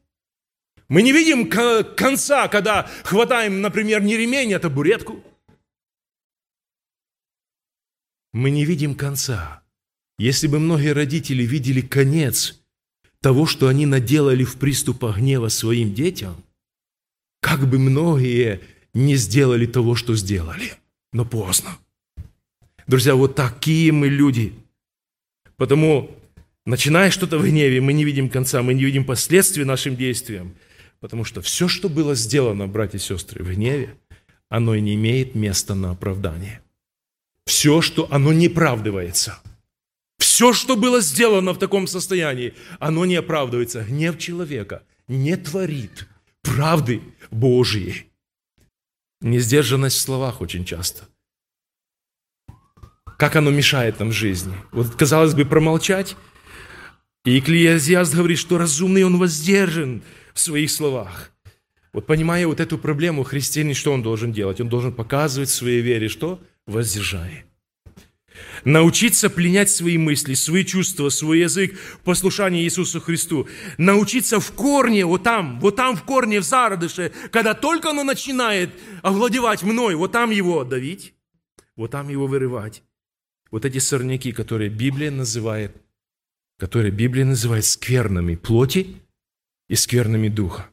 Мы 0.89 1.03
не 1.03 1.13
видим 1.13 1.49
конца, 1.49 2.49
когда 2.49 2.91
хватаем, 3.05 3.61
например, 3.61 4.03
не 4.03 4.17
ремень, 4.17 4.53
а 4.55 4.59
табуретку– 4.59 5.25
мы 8.33 8.51
не 8.51 8.65
видим 8.65 8.97
конца. 8.97 9.63
Если 10.19 10.49
бы 10.49 10.59
многие 10.59 10.93
родители 10.93 11.45
видели 11.45 11.81
конец 11.81 12.61
того, 13.21 13.47
что 13.47 13.69
они 13.69 13.87
наделали 13.87 14.45
в 14.45 14.57
приступах 14.57 15.19
гнева 15.19 15.49
своим 15.49 15.95
детям, 15.95 16.45
как 17.41 17.69
бы 17.69 17.79
многие 17.79 18.61
не 18.95 19.17
сделали 19.17 19.67
того, 19.67 19.95
что 19.95 20.17
сделали. 20.17 20.75
Но 21.13 21.25
поздно. 21.25 21.79
Друзья, 22.87 23.15
вот 23.15 23.35
такие 23.35 23.93
мы 23.93 24.09
люди. 24.09 24.53
Потому, 25.57 26.11
начиная 26.67 27.11
что-то 27.11 27.39
в 27.39 27.45
гневе, 27.45 27.81
мы 27.81 27.93
не 27.93 28.05
видим 28.05 28.29
конца, 28.29 28.63
мы 28.63 28.75
не 28.75 28.85
видим 28.85 29.05
последствий 29.05 29.65
нашим 29.65 29.97
действиям. 29.97 30.55
Потому 31.01 31.25
что 31.25 31.41
все, 31.41 31.69
что 31.69 31.89
было 31.89 32.15
сделано, 32.15 32.67
братья 32.67 32.99
и 32.99 33.01
сестры, 33.01 33.43
в 33.43 33.51
гневе, 33.51 33.97
оно 34.49 34.75
и 34.75 34.81
не 34.81 34.95
имеет 34.95 35.35
места 35.35 35.75
на 35.75 35.91
оправдание 35.91 36.61
все, 37.51 37.83
что 37.83 38.07
оно 38.11 38.33
не 38.33 38.49
правдывается. 38.49 39.41
Все 40.19 40.31
Все, 40.41 40.53
что 40.55 40.77
было 40.77 41.01
сделано 41.01 41.53
в 41.53 41.59
таком 41.59 41.87
состоянии, 41.87 42.55
оно 42.79 43.05
не 43.05 43.17
оправдывается. 43.17 43.83
Гнев 43.83 44.19
человека 44.19 44.83
не 45.09 45.37
творит 45.37 46.09
правды 46.43 47.03
Божьей. 47.31 48.10
Несдержанность 49.21 49.97
в 49.97 50.01
словах 50.01 50.41
очень 50.41 50.65
часто. 50.65 51.05
Как 53.19 53.37
оно 53.37 53.51
мешает 53.51 54.01
нам 54.01 54.13
жизни? 54.13 54.55
Вот, 54.73 54.95
казалось 54.95 55.35
бы, 55.35 55.45
промолчать. 55.45 56.17
И 57.27 57.39
Экклезиаст 57.39 58.15
говорит, 58.15 58.39
что 58.39 58.57
разумный 58.57 59.05
он 59.05 59.19
воздержан 59.19 60.03
в 60.33 60.41
своих 60.41 60.71
словах. 60.71 61.33
Вот 61.93 62.07
понимая 62.07 62.47
вот 62.47 62.61
эту 62.61 62.79
проблему, 62.79 63.25
христианин 63.25 63.75
что 63.75 63.93
он 63.93 64.03
должен 64.03 64.33
делать? 64.33 64.61
Он 64.61 64.71
должен 64.71 64.95
показывать 64.95 65.51
в 65.51 65.55
своей 65.55 65.83
вере 65.83 66.09
что? 66.09 66.41
Воздержание. 66.67 67.45
Научиться 68.65 69.31
пленять 69.31 69.71
свои 69.71 69.99
мысли, 69.99 70.35
свои 70.35 70.65
чувства, 70.65 71.09
свой 71.09 71.41
язык 71.41 71.79
в 71.79 71.99
послушании 72.01 72.65
Иисусу 72.65 73.01
Христу. 73.01 73.49
Научиться 73.79 74.41
в 74.41 74.53
корне, 74.53 75.05
вот 75.05 75.23
там, 75.23 75.61
вот 75.61 75.77
там 75.77 75.97
в 75.97 76.03
корне, 76.05 76.41
в 76.41 76.45
зародыше, 76.45 77.13
когда 77.31 77.55
только 77.55 77.91
оно 77.91 78.05
начинает 78.05 78.71
овладевать 79.03 79.63
мной, 79.63 79.95
вот 79.95 80.13
там 80.13 80.31
его 80.31 80.65
давить, 80.65 81.15
вот 81.77 81.91
там 81.91 82.09
его 82.09 82.27
вырывать. 82.27 82.83
Вот 83.51 83.65
эти 83.65 83.79
сорняки, 83.79 84.33
которые 84.33 84.71
Библия 84.71 85.11
называет, 85.11 85.75
которые 86.59 86.93
Библия 86.93 87.25
называет 87.25 87.65
скверными 87.65 88.37
плоти 88.37 88.97
и 89.69 89.75
скверными 89.75 90.29
духа. 90.29 90.69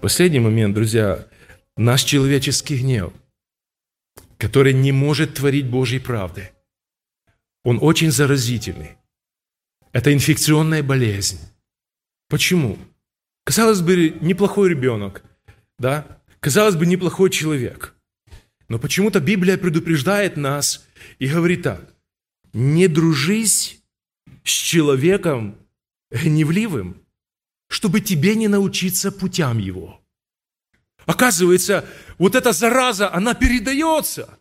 Последний 0.00 0.40
момент, 0.40 0.74
друзья, 0.74 1.26
наш 1.76 2.02
человеческий 2.04 2.78
гнев, 2.78 3.12
который 4.38 4.72
не 4.72 4.92
может 4.92 5.34
творить 5.34 5.68
Божьей 5.68 6.00
правды, 6.00 6.52
он 7.64 7.78
очень 7.80 8.10
заразительный. 8.10 8.96
Это 9.92 10.12
инфекционная 10.12 10.82
болезнь. 10.82 11.38
Почему? 12.28 12.78
Казалось 13.44 13.80
бы, 13.80 14.16
неплохой 14.20 14.70
ребенок, 14.70 15.22
да? 15.78 16.20
Казалось 16.40 16.76
бы, 16.76 16.86
неплохой 16.86 17.30
человек. 17.30 17.94
Но 18.68 18.78
почему-то 18.78 19.20
Библия 19.20 19.56
предупреждает 19.56 20.36
нас 20.36 20.84
и 21.18 21.28
говорит 21.28 21.62
так. 21.62 21.94
Не 22.52 22.88
дружись 22.88 23.80
с 24.44 24.50
человеком 24.50 25.58
гневливым, 26.10 27.02
чтобы 27.68 28.00
тебе 28.00 28.34
не 28.34 28.48
научиться 28.48 29.12
путям 29.12 29.58
его. 29.58 30.00
Оказывается, 31.04 31.88
вот 32.18 32.34
эта 32.34 32.52
зараза, 32.52 33.12
она 33.12 33.34
передается. 33.34 34.38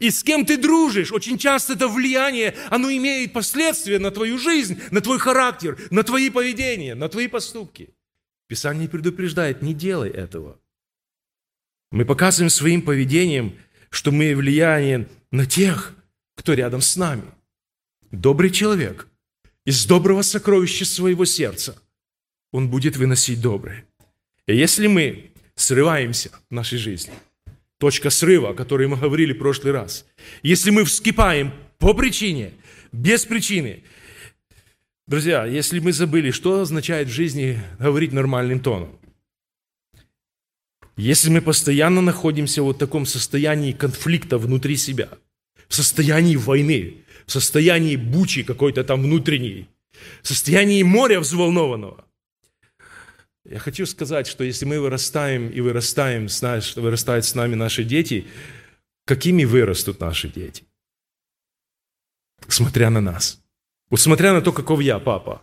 И 0.00 0.10
с 0.10 0.22
кем 0.22 0.44
ты 0.44 0.56
дружишь, 0.56 1.12
очень 1.12 1.38
часто 1.38 1.74
это 1.74 1.88
влияние, 1.88 2.54
оно 2.70 2.90
имеет 2.90 3.32
последствия 3.32 3.98
на 3.98 4.10
твою 4.10 4.38
жизнь, 4.38 4.80
на 4.90 5.00
твой 5.00 5.18
характер, 5.18 5.78
на 5.90 6.02
твои 6.02 6.30
поведения, 6.30 6.94
на 6.94 7.08
твои 7.08 7.28
поступки. 7.28 7.90
Писание 8.48 8.88
предупреждает, 8.88 9.62
не 9.62 9.72
делай 9.72 10.10
этого. 10.10 10.58
Мы 11.90 12.04
показываем 12.04 12.50
своим 12.50 12.82
поведением, 12.82 13.56
что 13.88 14.10
мы 14.10 14.34
влияние 14.34 15.08
на 15.30 15.46
тех, 15.46 15.94
кто 16.34 16.54
рядом 16.54 16.80
с 16.80 16.96
нами. 16.96 17.30
Добрый 18.10 18.50
человек 18.50 19.08
из 19.64 19.86
доброго 19.86 20.22
сокровища 20.22 20.84
своего 20.84 21.24
сердца 21.24 21.80
он 22.52 22.68
будет 22.68 22.96
выносить 22.96 23.40
доброе. 23.40 23.84
И 24.46 24.56
если 24.56 24.86
мы 24.86 25.32
срываемся 25.56 26.30
в 26.50 26.54
нашей 26.54 26.78
жизни, 26.78 27.12
точка 27.78 28.10
срыва, 28.10 28.50
о 28.50 28.54
которой 28.54 28.88
мы 28.88 28.96
говорили 28.96 29.32
в 29.32 29.38
прошлый 29.38 29.72
раз, 29.72 30.06
если 30.42 30.70
мы 30.70 30.84
вскипаем 30.84 31.52
по 31.78 31.94
причине, 31.94 32.52
без 32.92 33.24
причины, 33.24 33.82
друзья, 35.06 35.46
если 35.46 35.78
мы 35.78 35.92
забыли, 35.92 36.30
что 36.30 36.60
означает 36.60 37.08
в 37.08 37.12
жизни 37.12 37.60
говорить 37.78 38.12
нормальным 38.12 38.60
тоном, 38.60 38.98
если 40.96 41.28
мы 41.28 41.40
постоянно 41.40 42.00
находимся 42.00 42.62
в 42.62 42.66
вот 42.66 42.78
таком 42.78 43.04
состоянии 43.04 43.72
конфликта 43.72 44.38
внутри 44.38 44.76
себя, 44.76 45.08
в 45.68 45.74
состоянии 45.74 46.36
войны, 46.36 46.98
в 47.26 47.32
состоянии 47.32 47.96
бучи 47.96 48.44
какой-то 48.44 48.84
там 48.84 49.02
внутренней, 49.02 49.68
в 50.22 50.28
состоянии 50.28 50.82
моря 50.82 51.20
взволнованного, 51.20 52.03
я 53.44 53.58
хочу 53.58 53.84
сказать, 53.84 54.26
что 54.26 54.42
если 54.42 54.64
мы 54.64 54.80
вырастаем 54.80 55.50
и 55.50 55.60
вырастаем, 55.60 56.28
что 56.28 56.80
вырастают 56.80 57.26
с 57.26 57.34
нами 57.34 57.54
наши 57.54 57.84
дети, 57.84 58.26
какими 59.04 59.44
вырастут 59.44 60.00
наши 60.00 60.28
дети? 60.28 60.64
Смотря 62.48 62.90
на 62.90 63.00
нас. 63.00 63.42
Вот 63.90 64.00
смотря 64.00 64.32
на 64.32 64.40
то, 64.40 64.50
каков 64.50 64.80
я, 64.80 64.98
папа. 64.98 65.42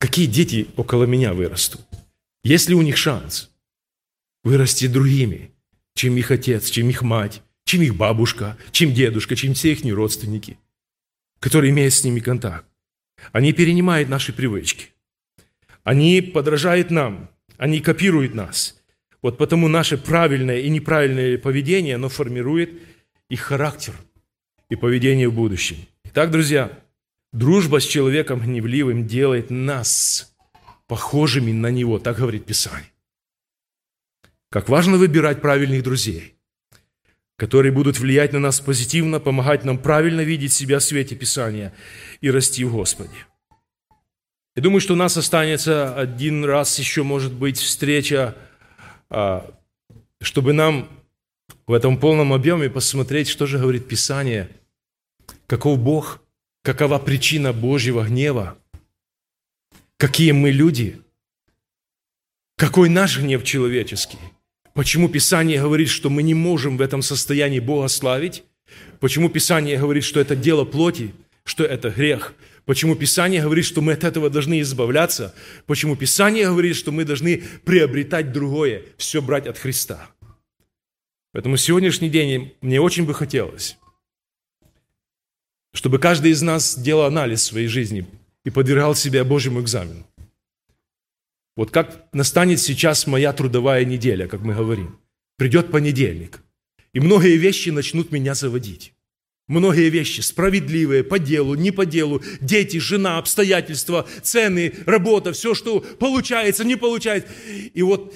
Какие 0.00 0.26
дети 0.26 0.68
около 0.76 1.04
меня 1.04 1.34
вырастут? 1.34 1.82
Есть 2.42 2.68
ли 2.68 2.74
у 2.74 2.82
них 2.82 2.96
шанс 2.96 3.50
вырасти 4.42 4.86
другими, 4.88 5.52
чем 5.94 6.16
их 6.16 6.30
отец, 6.30 6.68
чем 6.68 6.88
их 6.88 7.02
мать, 7.02 7.42
чем 7.64 7.82
их 7.82 7.94
бабушка, 7.94 8.58
чем 8.72 8.92
дедушка, 8.92 9.36
чем 9.36 9.54
все 9.54 9.72
их 9.72 9.84
родственники, 9.94 10.58
которые 11.38 11.70
имеют 11.70 11.94
с 11.94 12.02
ними 12.02 12.18
контакт? 12.18 12.66
Они 13.32 13.52
перенимают 13.52 14.08
наши 14.08 14.32
привычки– 14.32 14.92
они 15.88 16.20
подражают 16.20 16.90
нам, 16.90 17.30
они 17.56 17.80
копируют 17.80 18.34
нас. 18.34 18.78
Вот 19.22 19.38
потому 19.38 19.68
наше 19.68 19.96
правильное 19.96 20.58
и 20.58 20.68
неправильное 20.68 21.38
поведение, 21.38 21.94
оно 21.94 22.10
формирует 22.10 22.78
их 23.30 23.40
характер 23.40 23.94
и 24.68 24.76
поведение 24.76 25.30
в 25.30 25.32
будущем. 25.32 25.78
Итак, 26.04 26.30
друзья, 26.30 26.78
дружба 27.32 27.80
с 27.80 27.86
человеком 27.86 28.40
гневливым 28.40 29.06
делает 29.06 29.48
нас 29.48 30.36
похожими 30.88 31.52
на 31.52 31.70
него, 31.70 31.98
так 31.98 32.18
говорит 32.18 32.44
Писание. 32.44 32.92
Как 34.50 34.68
важно 34.68 34.98
выбирать 34.98 35.40
правильных 35.40 35.82
друзей, 35.82 36.34
которые 37.36 37.72
будут 37.72 37.98
влиять 37.98 38.34
на 38.34 38.40
нас 38.40 38.60
позитивно, 38.60 39.20
помогать 39.20 39.64
нам 39.64 39.78
правильно 39.78 40.20
видеть 40.20 40.52
себя 40.52 40.80
в 40.80 40.82
свете 40.82 41.16
Писания 41.16 41.72
и 42.20 42.30
расти 42.30 42.62
в 42.64 42.72
Господе. 42.72 43.24
Я 44.58 44.62
думаю, 44.62 44.80
что 44.80 44.94
у 44.94 44.96
нас 44.96 45.16
останется 45.16 45.94
один 45.94 46.44
раз 46.44 46.80
еще, 46.80 47.04
может 47.04 47.32
быть, 47.32 47.58
встреча, 47.58 48.34
а, 49.08 49.48
чтобы 50.20 50.52
нам 50.52 50.88
в 51.68 51.72
этом 51.72 51.96
полном 51.96 52.32
объеме 52.32 52.68
посмотреть, 52.68 53.28
что 53.28 53.46
же 53.46 53.60
говорит 53.60 53.86
Писание, 53.86 54.50
каков 55.46 55.78
Бог, 55.78 56.20
какова 56.64 56.98
причина 56.98 57.52
Божьего 57.52 58.02
гнева, 58.02 58.58
какие 59.96 60.32
мы 60.32 60.50
люди, 60.50 61.00
какой 62.56 62.88
наш 62.88 63.16
гнев 63.16 63.44
человеческий, 63.44 64.18
почему 64.74 65.08
Писание 65.08 65.60
говорит, 65.60 65.88
что 65.88 66.10
мы 66.10 66.24
не 66.24 66.34
можем 66.34 66.78
в 66.78 66.80
этом 66.80 67.00
состоянии 67.00 67.60
Бога 67.60 67.86
славить, 67.86 68.42
почему 68.98 69.28
Писание 69.28 69.78
говорит, 69.78 70.02
что 70.02 70.18
это 70.18 70.34
дело 70.34 70.64
плоти, 70.64 71.14
что 71.44 71.62
это 71.62 71.90
грех– 71.90 72.34
Почему 72.68 72.96
Писание 72.96 73.40
говорит, 73.40 73.64
что 73.64 73.80
мы 73.80 73.94
от 73.94 74.04
этого 74.04 74.28
должны 74.28 74.60
избавляться? 74.60 75.34
Почему 75.64 75.96
Писание 75.96 76.48
говорит, 76.48 76.76
что 76.76 76.92
мы 76.92 77.06
должны 77.06 77.42
приобретать 77.64 78.30
другое, 78.30 78.82
все 78.98 79.22
брать 79.22 79.46
от 79.46 79.56
Христа? 79.56 80.10
Поэтому 81.32 81.56
сегодняшний 81.56 82.10
день 82.10 82.52
мне 82.60 82.78
очень 82.78 83.06
бы 83.06 83.14
хотелось, 83.14 83.78
чтобы 85.72 85.98
каждый 85.98 86.32
из 86.32 86.42
нас 86.42 86.78
делал 86.78 87.06
анализ 87.06 87.42
своей 87.42 87.68
жизни 87.68 88.06
и 88.44 88.50
подвергал 88.50 88.94
себя 88.94 89.24
Божьему 89.24 89.62
экзамену. 89.62 90.06
Вот 91.56 91.70
как 91.70 92.12
настанет 92.12 92.60
сейчас 92.60 93.06
моя 93.06 93.32
трудовая 93.32 93.86
неделя, 93.86 94.28
как 94.28 94.42
мы 94.42 94.54
говорим. 94.54 95.00
Придет 95.38 95.70
понедельник, 95.70 96.42
и 96.92 97.00
многие 97.00 97.38
вещи 97.38 97.70
начнут 97.70 98.12
меня 98.12 98.34
заводить. 98.34 98.92
Многие 99.48 99.88
вещи 99.88 100.20
справедливые, 100.20 101.02
по 101.02 101.18
делу, 101.18 101.54
не 101.54 101.70
по 101.70 101.86
делу, 101.86 102.22
дети, 102.40 102.76
жена, 102.76 103.16
обстоятельства, 103.16 104.06
цены, 104.22 104.74
работа, 104.84 105.32
все, 105.32 105.54
что 105.54 105.80
получается, 105.80 106.64
не 106.64 106.76
получается. 106.76 107.32
И 107.72 107.82
вот, 107.82 108.14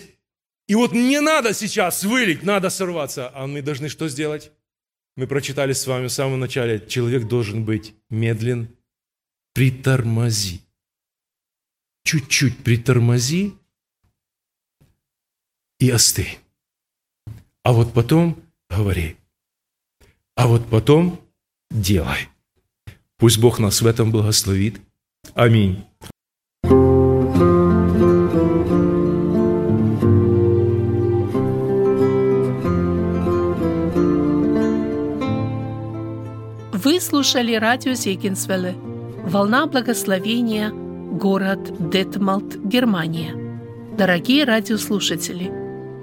и 0.68 0.74
вот 0.74 0.92
не 0.92 1.20
надо 1.20 1.54
сейчас 1.54 2.04
вылить, 2.04 2.42
надо 2.42 2.68
сорваться. 2.68 3.30
А 3.34 3.46
мы 3.46 3.62
должны 3.62 3.88
что 3.88 4.08
сделать? 4.08 4.52
Мы 5.16 5.26
прочитали 5.26 5.72
с 5.72 5.86
вами 5.86 6.08
в 6.08 6.12
самом 6.12 6.38
начале, 6.38 6.84
человек 6.86 7.26
должен 7.26 7.64
быть 7.64 7.94
медлен, 8.10 8.68
притормози. 9.54 10.60
Чуть-чуть 12.04 12.58
притормози 12.58 13.54
и 15.78 15.88
остынь. 15.88 16.38
А 17.62 17.72
вот 17.72 17.94
потом 17.94 18.42
говори. 18.68 19.16
А 20.34 20.46
вот 20.46 20.68
потом 20.68 21.21
делай. 21.72 22.28
Пусть 23.18 23.38
Бог 23.38 23.58
нас 23.58 23.82
в 23.82 23.86
этом 23.86 24.10
благословит. 24.10 24.80
Аминь. 25.34 25.84
Вы 36.84 37.00
слушали 37.00 37.54
радио 37.54 37.94
Зегенсвелле 37.94 38.74
«Волна 39.24 39.66
благословения», 39.66 40.70
город 40.70 41.90
Детмалт, 41.90 42.56
Германия. 42.56 43.36
Дорогие 43.96 44.44
радиослушатели, 44.44 45.48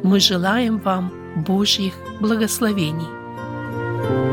мы 0.03 0.21
желаем 0.21 0.79
вам 0.79 1.11
Божьих 1.45 1.93
благословений. 2.21 4.28